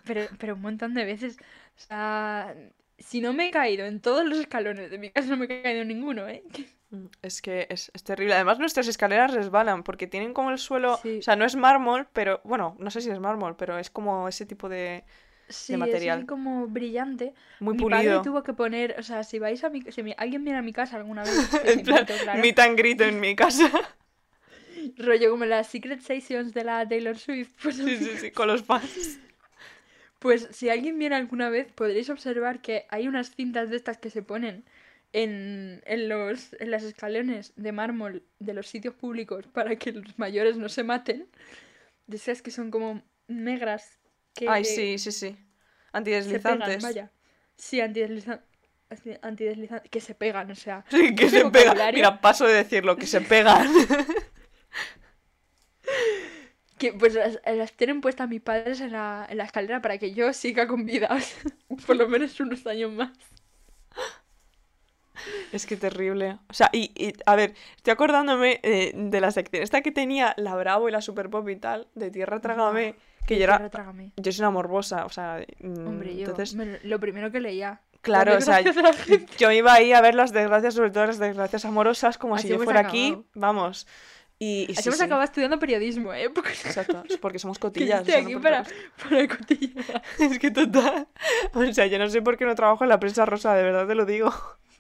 [0.05, 1.37] pero, pero un montón de veces.
[1.77, 2.55] O sea,
[3.01, 5.63] si no me he caído en todos los escalones de mi casa, no me he
[5.63, 6.43] caído en ninguno, ¿eh?
[6.91, 8.35] Mm, Es que es, es terrible.
[8.35, 10.99] Además, nuestras escaleras resbalan porque tienen como el suelo.
[11.03, 11.19] Sí.
[11.19, 12.41] O sea, no es mármol, pero.
[12.45, 15.05] Bueno, no sé si es mármol, pero es como ese tipo de.
[15.49, 16.19] Sí, es material.
[16.19, 17.35] así como brillante.
[17.59, 17.99] Muy mi pulido.
[18.03, 20.63] padre tuvo que poner, o sea, si vais a mi, si mi- alguien viene a
[20.63, 21.33] mi casa alguna vez,
[21.65, 23.69] En plan, claro, meet and greet en mi casa.
[24.97, 28.63] rollo como las Secret Sessions de la Taylor Swift, pues, Sí, sí, sí, con los
[28.63, 29.19] fans.
[30.21, 34.11] Pues si alguien viene alguna vez podréis observar que hay unas cintas de estas que
[34.11, 34.65] se ponen
[35.13, 40.19] en, en los en las escalones de mármol de los sitios públicos para que los
[40.19, 41.27] mayores no se maten.
[42.07, 43.99] De esas que son como negras
[44.35, 45.29] que Ay, sí, sí, sí.
[45.31, 45.39] se pegan,
[45.93, 46.83] Antideslizantes.
[46.83, 47.11] vaya.
[47.57, 48.47] Sí, antideslizantes.
[49.23, 50.85] Antideslizantes que se pegan, o sea.
[50.91, 51.95] Sí, que se pegan.
[51.95, 53.69] Mira, paso de decirlo, que se pegan.
[56.81, 60.13] Que pues las, las tienen puestas mis padres en la, en la escalera para que
[60.15, 61.09] yo siga con vida.
[61.87, 63.11] por lo menos unos años más.
[65.53, 66.39] Es que terrible.
[66.49, 70.33] O sea, y, y, a ver, estoy acordándome eh, de la sección esta que tenía
[70.39, 72.95] la Bravo y la Super Pop y tal, de Tierra Trágame,
[73.27, 73.69] que yo Tierra, era...
[73.69, 74.13] trágame.
[74.17, 75.45] Yo soy una morbosa, o sea...
[75.61, 76.29] mm, Hombre, yo.
[76.31, 77.83] Entonces, me lo- primero que leía.
[78.01, 78.63] claro, o sea,
[79.37, 82.55] yo iba ahí a ver las desgracias, sobre todo las desgracias amorosas, como Así si
[82.55, 83.87] yo fuera aquí, vamos.
[84.41, 86.31] Y, y Así sí, hemos sí, acabado estudiando periodismo, ¿eh?
[86.35, 88.09] Porque, Exacto, porque somos cotillas.
[88.09, 88.65] estoy o sea, no aquí para,
[89.03, 90.03] para cotillar.
[90.19, 91.09] Es que total.
[91.55, 93.87] O sea, yo no sé por qué no trabajo en la prensa rosa, de verdad
[93.87, 94.33] te lo digo.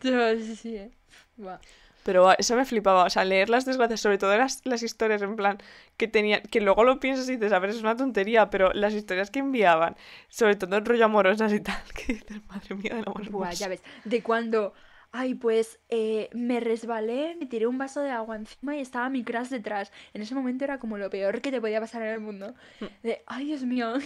[0.03, 0.91] Yo, sí, sí, ¿eh?
[1.37, 1.59] Buah.
[2.03, 5.21] Pero ah, eso me flipaba, o sea, leer las desgracias, sobre todo las, las historias
[5.23, 5.59] en plan
[5.99, 8.95] que tenían, que luego lo piensas y dices, a ver, es una tontería, pero las
[8.95, 9.97] historias que enviaban,
[10.31, 13.53] sobre todo en rollo amorosas y tal, que dices, madre mía del amor Buah, hermoso".
[13.53, 13.83] ya ves.
[14.05, 14.73] De cuando,
[15.13, 19.25] ay, pues eh, me resbalé, me tiré un vaso de agua encima y estaba mi
[19.25, 19.93] crush detrás.
[20.15, 22.55] En ese momento era como lo peor que te podía pasar en el mundo.
[23.03, 23.95] De, ay, Dios mío.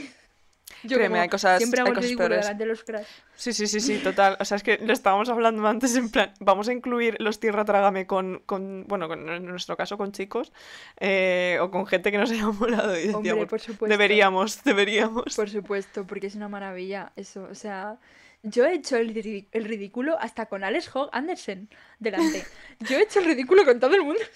[0.83, 0.99] Yo Mm.
[0.99, 2.41] Créeme, como hay cosas- siempre hago hay cosas peores.
[2.41, 3.05] delante de los crush.
[3.37, 4.39] Sí, sí, sí, sí, total.
[4.41, 7.67] O sea, es que lo estábamos hablando antes en plan, vamos a incluir los tierra
[7.67, 10.53] trágame con, con bueno, con, en nuestro caso con chicos,
[11.01, 13.87] eh, o con gente que nos haya molado y Hombre, decíamos, por supuesto.
[13.87, 15.37] deberíamos, deberíamos.
[15.37, 17.47] Por supuesto, porque es una maravilla eso.
[17.51, 17.99] O sea,
[18.45, 22.45] yo he hecho el, ri- el ridículo hasta con Alex Hogg Andersen delante.
[22.89, 24.21] Yo he hecho el ridículo con todo el mundo.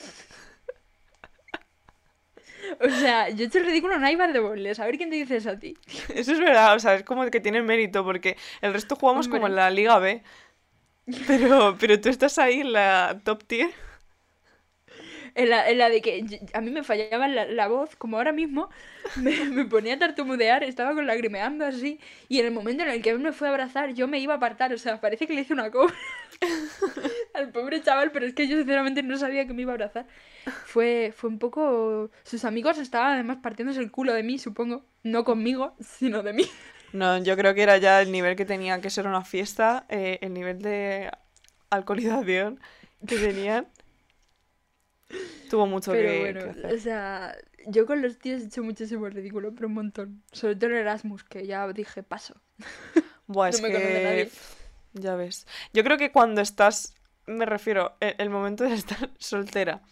[2.81, 4.79] O sea, yo he hecho el ridículo en Ibar de Boles.
[4.79, 5.77] A ver quién te dice eso a ti.
[6.15, 9.47] Eso es verdad, o sea, es como que tiene mérito, porque el resto jugamos como
[9.47, 10.23] en la Liga B,
[11.27, 13.71] pero, pero tú estás ahí en la top tier.
[15.35, 18.33] En la, en la de que a mí me fallaba la, la voz, como ahora
[18.33, 18.71] mismo,
[19.17, 23.03] me, me ponía a tartamudear, estaba con lagrimeando así, y en el momento en el
[23.03, 25.35] que él me fue a abrazar, yo me iba a apartar, o sea, parece que
[25.35, 25.95] le hice una cobra
[27.35, 30.07] al pobre chaval, pero es que yo sinceramente no sabía que me iba a abrazar.
[30.65, 32.11] Fue, fue un poco...
[32.23, 36.45] Sus amigos estaban además partiéndose el culo de mí, supongo, no conmigo, sino de mí.
[36.93, 40.19] No, yo creo que era ya el nivel que tenía que ser una fiesta, eh,
[40.23, 41.11] el nivel de
[41.71, 42.61] alcoholización
[43.07, 43.67] que tenían.
[45.49, 49.09] Tuvo mucho Pero que, bueno, que o sea, yo con los tíos he hecho muchísimo
[49.09, 50.23] ridículo, pero un montón.
[50.33, 52.35] Sobre todo en Erasmus, que ya dije, paso.
[53.27, 54.03] Buah, no es me que...
[54.03, 54.31] nadie.
[54.95, 55.47] Ya ves.
[55.73, 56.95] Yo creo que cuando estás,
[57.27, 59.83] me refiero, el, el momento de estar soltera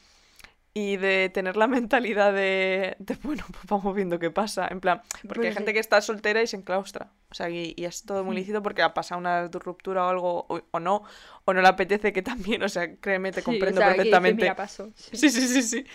[0.79, 4.69] y de tener la mentalidad de, de, bueno, pues vamos viendo qué pasa.
[4.71, 5.75] En plan, porque hay Pues gente sí.
[5.75, 7.13] que está soltera y se enclaustra.
[7.31, 10.47] O sea, y, y es todo muy lícito porque ha pasado una ruptura o algo,
[10.49, 11.03] o, o no,
[11.47, 13.97] o no le apetece que también, o sea, créeme, te Sí, comprendo o sea, que
[13.97, 14.35] perfectamente.
[14.35, 14.93] mira, paso.
[14.97, 15.17] Sí.
[15.17, 15.87] Sí, sí, sí, sí.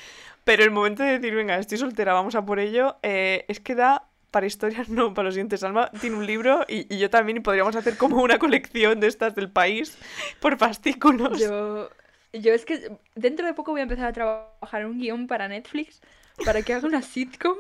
[0.43, 3.75] Pero el momento de decir, venga, estoy soltera, vamos a por ello, eh, es que
[3.75, 5.63] da para historias, no, para los siguientes.
[5.63, 9.07] Alma tiene un libro y, y yo también, y podríamos hacer como una colección de
[9.07, 9.97] estas del país
[10.39, 11.39] por fascículos.
[11.39, 11.89] Yo,
[12.33, 16.01] yo es que dentro de poco voy a empezar a trabajar un guion para Netflix
[16.45, 17.57] para que haga una sitcom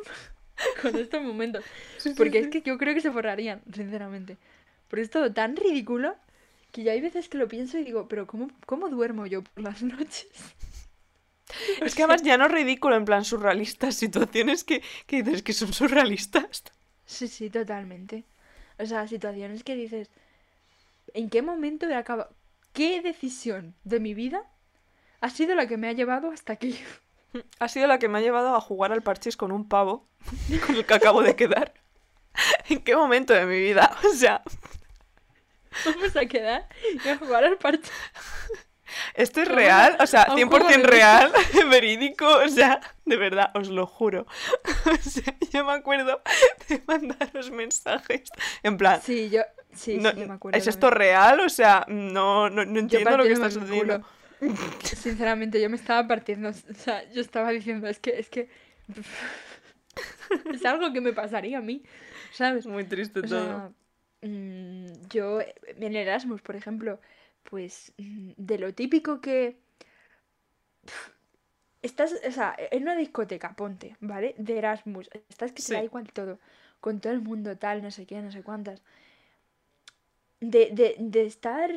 [0.81, 1.63] con estos momentos.
[2.17, 4.37] Porque es que yo creo que se forrarían, sinceramente.
[4.87, 6.15] Porque es todo tan ridículo
[6.71, 9.63] que ya hay veces que lo pienso y digo, pero ¿cómo, cómo duermo yo por
[9.63, 10.27] las noches?
[11.81, 15.53] Es que además ya no es ridículo, en plan surrealistas, situaciones que, que dices que
[15.53, 16.63] son surrealistas.
[17.05, 18.23] Sí, sí, totalmente.
[18.79, 20.09] O sea, situaciones que dices,
[21.13, 22.33] ¿en qué momento he acabado?
[22.71, 24.45] ¿Qué decisión de mi vida
[25.21, 26.79] ha sido la que me ha llevado hasta aquí?
[27.59, 30.07] Ha sido la que me ha llevado a jugar al parchís con un pavo,
[30.65, 31.73] con el que acabo de quedar.
[32.69, 33.95] ¿En qué momento de mi vida?
[34.09, 34.41] O sea,
[35.85, 36.67] vamos a quedar
[37.03, 37.91] y a jugar al parche.
[39.13, 39.95] ¿Esto es real?
[40.01, 40.89] O sea, a un juego 100% de mesa.
[40.89, 41.31] real,
[41.69, 44.25] verídico, o sea, de verdad, os lo juro.
[44.91, 46.21] O sea, yo me acuerdo
[46.67, 48.23] de mandaros mensajes
[48.63, 49.41] en plan, Sí, yo.
[49.73, 50.57] Sí, no- sí, yo me acuerdo.
[50.57, 51.39] ¿es esto real?
[51.39, 54.01] O sea, no, no, no entiendo lo que está sucediendo.
[54.95, 56.49] Sinceramente, yo me estaba partiendo.
[56.49, 58.19] O sea, yo estaba diciendo, es que.
[58.19, 58.49] Es que.
[60.53, 61.83] es algo que me pasaría a mí,
[62.29, 62.65] ¿sabes?
[62.65, 63.27] Es muy triste O todo.
[63.27, 63.71] sea,
[64.21, 66.99] mm, yo en Erasmus, por ejemplo,
[67.43, 69.57] pues mm, de lo típico que
[71.81, 74.35] estás, o sea, en una discoteca, ponte, ¿vale?
[74.37, 75.83] De Erasmus, estás que da Sí.
[75.83, 76.39] igual todo,
[76.79, 78.81] con todo el mundo tal, no sé qué, no sé cuántas.
[80.39, 81.71] De, de, de estar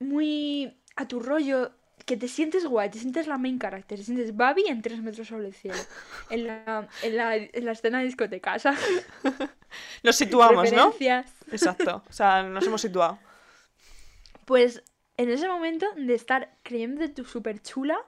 [0.00, 1.72] muy a tu rollo,
[2.04, 5.28] que te sientes guay, te sientes la main character, te sientes Babi en tres metros
[5.28, 5.78] sobre el cielo,
[6.30, 8.80] en la, en la, en la escena de discoteca, ¿sabes?
[10.02, 10.92] Nos situamos, ¿no?
[11.50, 13.18] Exacto, o sea, nos hemos situado.
[14.44, 14.82] Pues
[15.16, 17.98] en ese momento de estar creyéndote tú súper chula,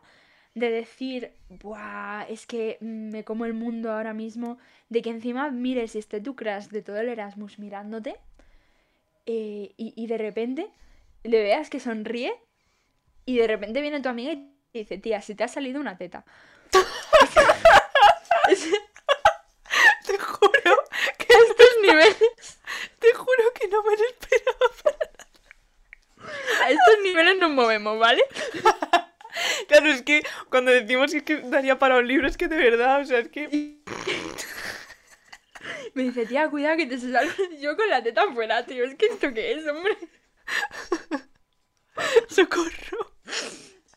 [0.54, 5.94] de decir, Buah, es que me como el mundo ahora mismo, de que encima mires
[5.94, 8.16] y esté tu crush de todo el Erasmus mirándote,
[9.26, 10.68] eh, y, y de repente
[11.24, 12.34] le veas que sonríe,
[13.24, 14.36] y de repente viene tu amiga y
[14.72, 16.24] te dice, tía, si te ha salido una teta.
[20.06, 20.84] Te juro,
[21.18, 22.58] que, estos niveles,
[22.98, 24.66] te juro que no me lo esperaba.
[26.62, 28.24] a estos niveles nos movemos, ¿vale?
[29.66, 32.56] Claro, es que cuando decimos que, es que daría para un libro, es que de
[32.56, 33.80] verdad, o sea, es que...
[35.94, 38.84] Me dice, tía, cuidado que te sale yo con la teta afuera, tío.
[38.84, 39.96] Es que esto qué es, hombre.
[42.28, 42.83] ¡Socorro!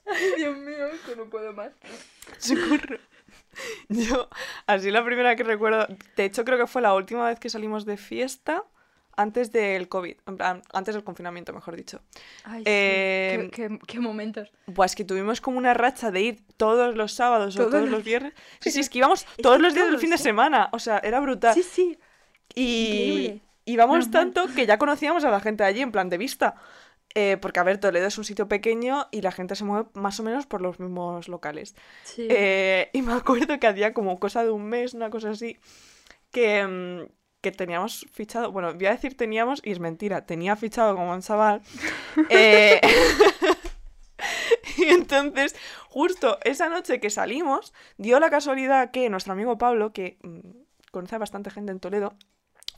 [0.09, 1.71] Ay, Dios mío, que no puedo más.
[2.37, 2.97] ¡Socorro!
[3.89, 4.29] Yo,
[4.67, 7.85] así la primera que recuerdo, de hecho creo que fue la última vez que salimos
[7.85, 8.63] de fiesta
[9.15, 12.01] antes del COVID, en plan, antes del confinamiento, mejor dicho.
[12.43, 14.51] Ay, sí, Eh, qué, qué- qué momentos.
[14.75, 17.91] Pues que tuvimos como una racha de ir todos los sábados o Todos todos los
[17.93, 18.33] los viernes.
[18.59, 20.19] Sí, sí, es que íbamos todos los días del todos, fin de ¿eh?
[20.19, 21.55] semana, o sea, era brutal.
[21.55, 21.97] Sí, sí.
[22.53, 23.41] Y Increíble.
[23.65, 24.33] íbamos Normal.
[24.33, 26.53] tanto que ya conocíamos a la gente allí en plan de vista.
[27.15, 30.19] Eh, porque, a ver, Toledo es un sitio pequeño y la gente se mueve más
[30.19, 31.75] o menos por los mismos locales.
[32.03, 32.27] sí.
[32.29, 35.57] Eh, y me acuerdo que hacía como cosa de un mes, una cosa así,
[36.31, 40.95] que, mm, que teníamos fichado, bueno, voy a decir teníamos y es mentira, tenía fichado
[40.95, 41.61] como un chaval.
[42.29, 42.81] eh,
[44.77, 45.55] y entonces,
[45.87, 50.39] justo esa noche que salimos, dio la casualidad que nuestro amigo Pablo, que mm,
[50.91, 52.13] conoce a bastante gente en Toledo,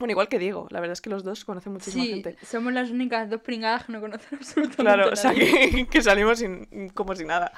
[0.00, 2.36] bueno, igual que Diego, la verdad es que los dos conocen muchísima Sí, gente.
[2.44, 5.70] somos las únicas dos pringadas que no conocen absolutamente Claro, o sea, nadie.
[5.70, 7.52] que, que salimos sin, como si nada.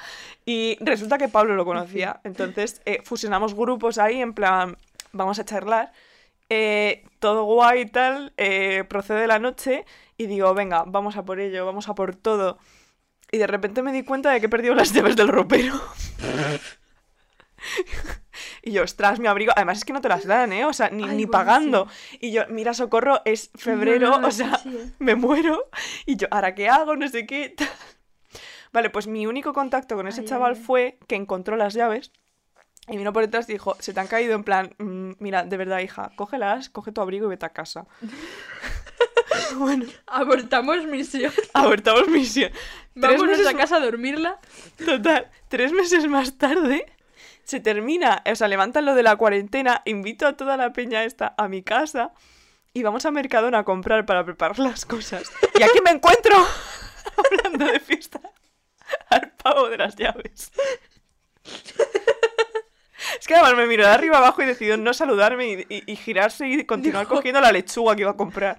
[0.45, 2.21] Y resulta que Pablo lo conocía.
[2.25, 4.77] Entonces eh, fusionamos grupos ahí en plan,
[5.13, 5.93] vamos a charlar.
[6.51, 9.87] eh, todo guay y tal, eh, procede la noche
[10.19, 12.59] y digo, venga, vamos a por ello, vamos a por todo.
[13.31, 15.81] Y de repente me di cuenta de que he perdido las llaves del ropero.
[18.63, 19.53] Y yo, ostras, mi abrigo.
[19.55, 20.65] Además es que no te las dan, ¿eh?
[20.65, 21.87] O sea, ni, Ay, ni pagando.
[22.21, 24.91] Y yo, mira, socorro, es febrero, No, no, no, o sea, sí, ¿eh?
[24.99, 25.69] me muero.
[26.07, 26.97] Y yo, ¿ahora qué hago?
[26.97, 27.55] No sé qué.
[28.73, 32.11] Vale, pues mi único contacto con ese Ay, chaval ay, fue que encontró las llaves
[32.89, 35.57] y vino por detrás y dijo, se te han caído en plan, "Mm, mira, de
[35.59, 37.87] verdad, hija, cógelas, coge tu abrigo y vete a casa.
[39.57, 41.33] bueno, Abortamos misión.
[41.53, 42.51] abortamos misión.
[42.51, 42.61] Tres
[42.95, 44.39] Vámonos meses a casa a dormirla.
[44.85, 46.87] Total, tres meses más tarde
[47.53, 51.35] se termina, o sea, levantan lo de la cuarentena, invito a toda la peña esta
[51.39, 52.13] a mi casa
[52.73, 55.31] y vamos a Mercadona a comprar para preparar las cosas.
[55.59, 56.35] Y aquí me encuentro
[57.41, 58.21] hablando de fiesta
[59.11, 60.51] al pavo de las llaves.
[63.21, 65.97] Es que además me miró de arriba abajo y decidió no saludarme y, y- y
[65.97, 68.59] girarse y continuar Dijo- cogiendo la lechuga que iba a comprar.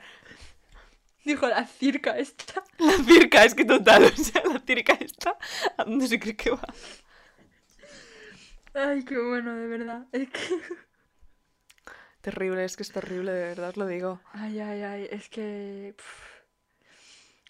[1.25, 2.61] Dijo la circa esta.
[2.77, 5.37] La circa, es que total, o sea, la circa esta,
[5.77, 6.61] ¿a dónde se cree que va?
[8.75, 10.07] Ay, qué bueno, de verdad.
[10.11, 10.61] Es que.
[12.21, 14.21] Terrible, es que es terrible, de verdad os lo digo.
[14.33, 15.95] Ay, ay, ay, es que.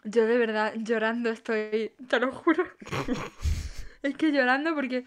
[0.03, 2.63] Yo de verdad llorando estoy, te lo juro.
[4.03, 5.05] Es que llorando porque.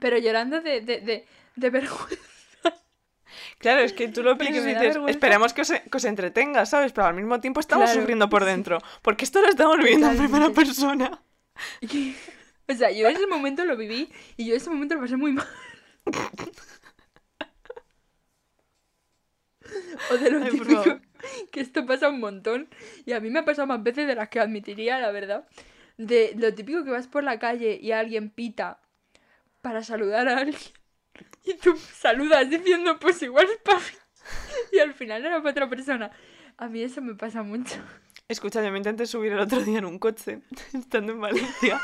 [0.00, 2.18] Pero llorando de, de, de, de vergüenza.
[3.58, 6.92] Claro, es que tú lo piensas y dices, esperemos que os, que os entretenga, ¿sabes?
[6.92, 8.78] Pero al mismo tiempo estamos Claro, sufriendo por dentro.
[9.02, 11.22] Porque esto lo estamos viviendo en primera persona.
[12.72, 15.46] O sea, yo ese momento lo viví y yo ese momento lo pasé muy mal.
[20.10, 21.00] O de lo Ay, típico,
[21.50, 22.68] que esto pasa un montón.
[23.06, 25.46] Y a mí me ha pasado más veces de las que admitiría, la verdad.
[25.96, 28.80] De lo típico que vas por la calle y alguien pita
[29.60, 30.60] para saludar a alguien.
[31.44, 33.80] Y tú saludas diciendo, pues igual es para.
[34.72, 36.10] Y al final era para otra persona.
[36.56, 37.76] A mí eso me pasa mucho.
[38.28, 40.40] Escucha, yo me intenté subir el otro día en un coche,
[40.72, 41.80] estando en Valencia.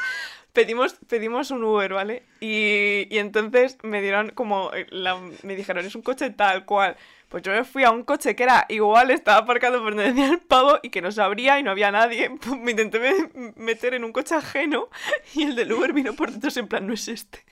[0.58, 2.24] Pedimos, pedimos un Uber, ¿vale?
[2.40, 6.96] Y, y entonces me dieron como, eh, la- me dijeron, es un coche tal cual.
[7.28, 10.30] Pues yo me fui a un coche que era igual, estaba aparcado por donde decía
[10.32, 12.30] el pavo y que no se abría y no había nadie.
[12.42, 14.88] Pues me intenté me- meter en un coche ajeno
[15.34, 17.44] y el del Uber vino por detrás en plan, no es este.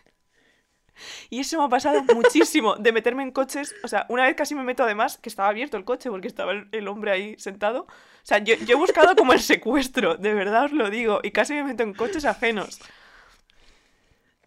[1.31, 3.75] Y eso me ha pasado muchísimo, de meterme en coches.
[3.85, 6.53] O sea, una vez casi me meto además que estaba abierto el coche porque estaba
[6.53, 7.83] el, el hombre ahí sentado.
[7.83, 11.21] O sea, yo, yo he buscado como el secuestro, de verdad os lo digo.
[11.23, 12.81] Y casi me meto en coches ajenos.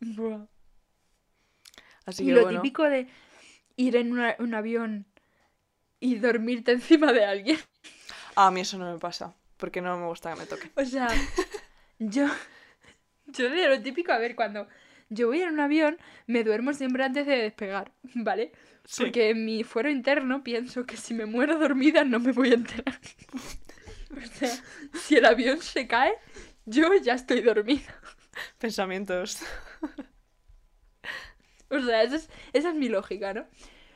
[0.02, 0.45] Buah.
[2.06, 2.62] Así Y que lo bueno.
[2.62, 3.08] típico de
[3.76, 5.06] ir en una- un avión
[6.00, 7.60] y dormirte encima de alguien.
[8.36, 10.72] A mí eso no me pasa, porque no me gusta que me toque.
[10.76, 11.10] O sea,
[12.00, 12.28] yo,
[13.28, 14.68] yo de lo típico, a ver, cuando
[15.10, 15.97] yo voy en un avión,
[16.28, 18.52] me duermo siempre antes de despegar, ¿vale?
[18.86, 19.04] Sí.
[19.04, 22.56] Porque en mi fuero interno pienso que si me muero dormida no me voy a
[22.56, 23.00] enterar.
[24.12, 24.50] O sea,
[25.06, 26.12] si el avión se cae,
[26.66, 27.84] yo ya estoy dormida.
[28.58, 29.38] Pensamientos.
[31.78, 33.46] O sea, esa es, esa es mi lógica, ¿no?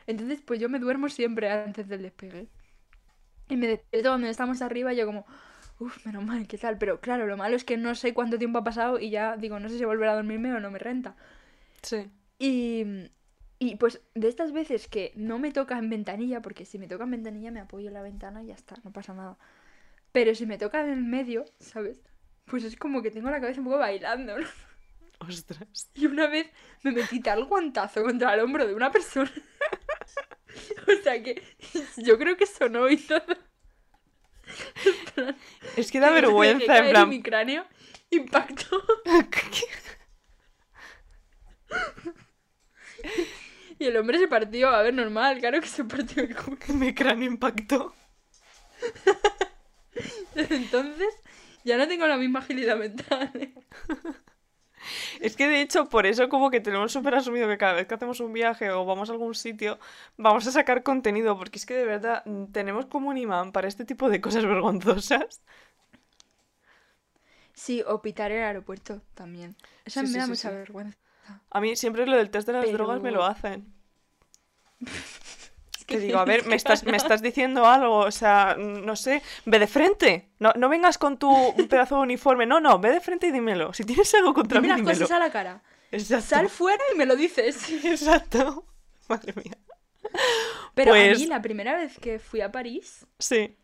[0.07, 2.47] Entonces, pues yo me duermo siempre antes del despegue.
[3.49, 5.25] Y me despierto cuando estamos arriba y yo como,
[5.79, 6.77] uff, menos mal, ¿qué tal?
[6.77, 9.59] Pero claro, lo malo es que no sé cuánto tiempo ha pasado y ya digo,
[9.59, 11.15] no sé si volver a dormirme o no me renta.
[11.81, 12.09] Sí.
[12.39, 12.85] Y,
[13.59, 17.03] y pues de estas veces que no me toca en ventanilla, porque si me toca
[17.05, 19.37] en ventanilla me apoyo en la ventana y ya está, no pasa nada.
[20.11, 22.01] Pero si me toca en el medio, ¿sabes?
[22.45, 24.47] Pues es como que tengo la cabeza un poco bailando, ¿no?
[25.19, 25.89] Ostras.
[25.93, 26.49] Y una vez
[26.83, 29.31] me metí tal guantazo contra el hombro de una persona.
[30.87, 31.41] o sea que
[31.97, 33.37] yo creo que sonó y todo.
[35.77, 37.09] Es que da Que vergüenza, en plan.
[37.09, 37.65] mi cráneo
[38.09, 38.83] impactó.
[43.79, 44.69] Y el hombre se partió.
[44.69, 46.57] A ver, normal, claro que se partió el culo.
[46.75, 47.93] Mi cráneo impactó.
[50.35, 51.13] Desde entonces
[51.63, 53.31] ya no tengo la misma agilidad mental.
[53.35, 53.53] ¿eh?
[55.19, 57.95] Es que de hecho, por eso como que tenemos súper asumido que cada vez que
[57.95, 59.79] hacemos un viaje o vamos a algún sitio,
[60.17, 63.67] vamos a sacar contenido, porque es que de verdad mm, tenemos como un imán para
[63.67, 65.41] este tipo de cosas vergonzosas.
[67.53, 69.55] Sí, o pitar el aeropuerto también.
[69.85, 70.97] Eso Sí, me sí, da sí, mucha vergüenza.
[71.51, 73.71] A mí siempre lo del test de las Pero- drogas me lo hacen.
[75.85, 79.59] Que digo, a ver, me estás, me estás diciendo algo, o sea, no sé, ve
[79.59, 80.29] de frente.
[80.39, 83.73] No, no vengas con tu pedazo de uniforme, no, no, ve de frente y dímelo.
[83.73, 84.99] Si tienes algo contra Dime mí, las dímelo.
[85.05, 85.61] cosas a la cara.
[85.91, 86.25] Exacto.
[86.27, 87.69] Sal fuera y me lo dices.
[87.85, 88.65] Exacto.
[89.09, 89.57] Madre mía.
[90.75, 93.55] Pero a Pues- mí la primera vez que fui a París, Sí,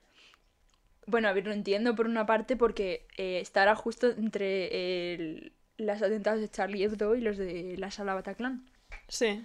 [1.06, 6.02] bueno, a ver, lo entiendo por una parte porque eh, estará justo entre el- los
[6.02, 8.70] atentados de Charlie Hebdo y los de la sala Bataclan.
[9.08, 9.44] sí.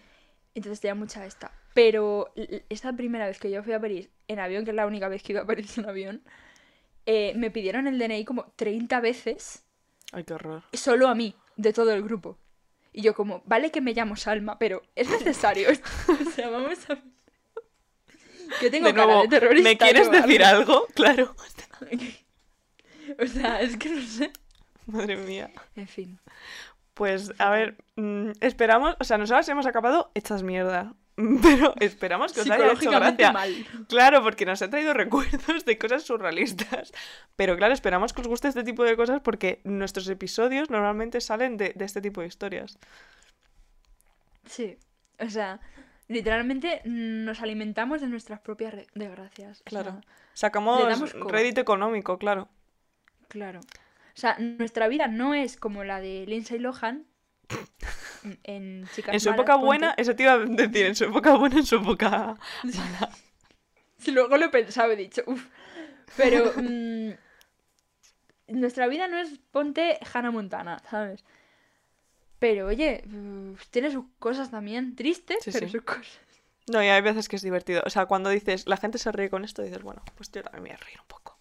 [0.55, 1.51] Entonces tenía mucha esta.
[1.75, 2.33] Pero
[2.69, 5.23] esta primera vez que yo fui a París en avión, que es la única vez
[5.23, 6.23] que iba a París en avión,
[7.07, 9.65] eh, me pidieron el DNI como 30 veces,
[10.13, 10.63] Ay, qué horror.
[10.73, 12.39] solo a mí, de todo el grupo.
[12.93, 15.69] Y yo como, vale que me llamo Salma, pero es necesario.
[16.09, 16.99] O sea, vamos a
[18.71, 19.69] tengo De cara nuevo, de terrorista.
[19.69, 20.87] ¿me quieres decir algo?
[20.95, 21.35] Claro.
[23.23, 24.33] O sea, es que no sé.
[24.87, 25.51] Madre mía.
[25.77, 26.19] En fin.
[26.95, 30.95] Pues, a ver, mm, esperamos, o sea, nosotras hemos acabado hechas mierda.
[31.43, 33.33] Pero esperamos que os haya hecho gracia.
[33.33, 33.53] mal.
[33.89, 36.93] Claro, porque nos ha traído recuerdos de cosas surrealistas.
[37.37, 41.57] Pero claro, esperamos que os guste este tipo de cosas porque nuestros episodios normalmente salen
[41.57, 42.79] de, de este tipo de historias.
[44.47, 44.77] Sí.
[45.21, 45.61] O sea,
[46.09, 49.61] literalmente nos alimentamos de nuestras propias desgracias.
[49.61, 49.91] O Claro.
[49.93, 50.01] sea,
[50.35, 52.49] Sacamos rédito económico, claro.
[53.29, 53.61] Claro.
[53.61, 57.07] O sea, nuestra vida no es como la de Lindsay Lohan
[58.45, 59.67] en Chicas En su Malas, época ponte.
[59.67, 62.37] buena, eso te iba a decir, en su época buena, en su época...
[63.99, 65.47] Si luego lo he pensado, he dicho, uff.
[66.17, 67.11] Pero mm,
[68.49, 71.25] nuestra vida no es ponte Hannah Montana, ¿sabes?
[72.39, 73.03] Pero oye,
[73.71, 75.73] tiene sus cosas también tristes, Sí, pero sí.
[75.73, 76.19] sus cosas.
[76.67, 77.83] No, y hay veces que es divertido.
[77.87, 80.63] O sea, cuando dices, la gente se ríe con esto, dices, bueno, pues yo también
[80.65, 81.39] me voy a reír un poco.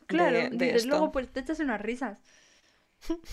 [0.00, 0.88] de- Claro, de esto.
[0.88, 2.18] luego pues te echas unas risas.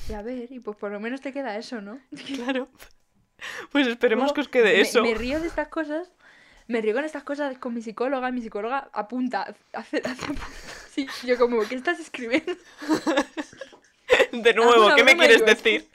[0.09, 1.99] Y a ver, y pues por lo menos te queda eso, ¿no?
[2.35, 2.69] Claro.
[3.71, 5.03] Pues esperemos Luego, que os quede me, eso.
[5.03, 6.11] Me río de estas cosas.
[6.67, 8.31] Me río con estas cosas con mi psicóloga.
[8.31, 9.53] Mi psicóloga apunta.
[9.73, 10.33] Hace, hace-
[10.91, 12.53] sí, yo como, ¿qué estás escribiendo?
[14.31, 15.89] De nuevo, ¿qué me quieres decir?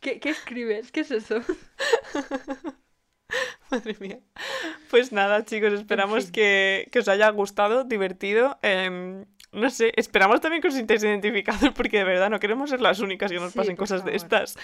[0.00, 0.90] ¿Qué, qué escribes?
[0.92, 1.40] ¿Qué es eso?
[3.70, 4.20] Madre mía.
[4.90, 6.32] Pues nada, chicos, esperamos fin.
[6.32, 8.58] que, que os haya gustado, divertido.
[8.62, 9.24] em,
[9.56, 13.00] no sé, esperamos también que os sintáis identificados porque de verdad no queremos ser las
[13.00, 14.56] únicas que nos Sí, pasen cosas de estas.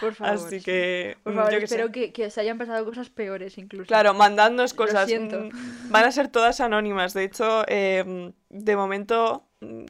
[0.00, 0.34] Por favor.
[0.34, 0.64] Así sí.
[0.64, 1.16] que.
[1.22, 3.86] Por mm, favor, yo espero que, que os hayan pasado cosas peores incluso.
[3.86, 5.06] Claro, mandadnos cosas.
[5.08, 5.40] siento.
[5.40, 7.14] Mm, Van a ser todas anónimas.
[7.14, 9.47] De hecho, eh, de momento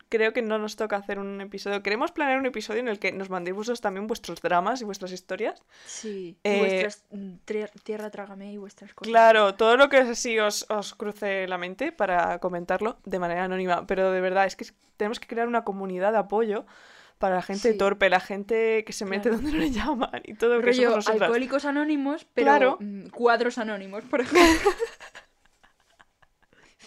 [0.09, 1.83] creo que no nos toca hacer un episodio.
[1.83, 5.13] Queremos planear un episodio en el que nos mandéis vosotros también vuestros dramas y vuestras
[5.13, 5.63] historias.
[5.87, 6.39] Sí.
[6.45, 7.35] Eh, y vuestras mm,
[7.85, 9.11] tierra trágame y vuestras cosas.
[9.11, 13.87] Claro, todo lo que así os, os cruce la mente para comentarlo de manera anónima.
[13.87, 14.67] Pero de verdad, es que
[14.97, 16.65] tenemos que crear una comunidad de apoyo
[17.19, 17.77] para la gente Sí.
[17.79, 19.37] torpe, la gente que se mete Claro.
[19.43, 21.23] donde no le llaman y todo que Rollo somos nosotras.
[21.23, 22.77] alcohólicos anónimos, pero Claro.
[22.81, 24.71] mm, cuadros anónimos, por ejemplo.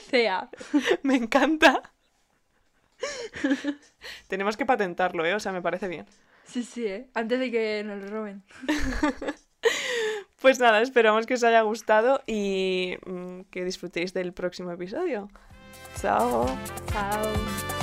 [0.09, 0.49] CA.
[1.03, 1.81] Me encanta.
[4.27, 5.33] Tenemos que patentarlo, ¿eh?
[5.33, 6.05] O sea, me parece bien.
[6.45, 7.07] Sí, sí, ¿eh?
[7.13, 8.43] Antes de que nos lo roben.
[10.41, 15.29] Pues nada, esperamos que os haya gustado y mm, que disfrutéis del próximo episodio.
[16.01, 16.47] Chao.
[16.91, 17.80] Chao.